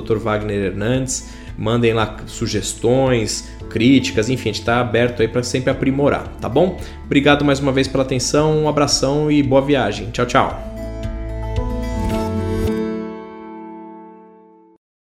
Hernandes, 0.49 1.29
mandem 1.57 1.93
lá 1.93 2.17
sugestões, 2.27 3.49
críticas, 3.69 4.29
enfim, 4.29 4.49
a 4.49 4.53
gente 4.53 4.61
está 4.61 4.79
aberto 4.79 5.21
aí 5.21 5.27
para 5.27 5.43
sempre 5.43 5.69
aprimorar, 5.69 6.27
tá 6.39 6.47
bom? 6.47 6.79
Obrigado 7.05 7.43
mais 7.43 7.59
uma 7.59 7.71
vez 7.71 7.87
pela 7.87 8.03
atenção, 8.03 8.63
um 8.63 8.69
abração 8.69 9.31
e 9.31 9.41
boa 9.41 9.61
viagem. 9.61 10.09
Tchau, 10.11 10.25
tchau. 10.25 10.74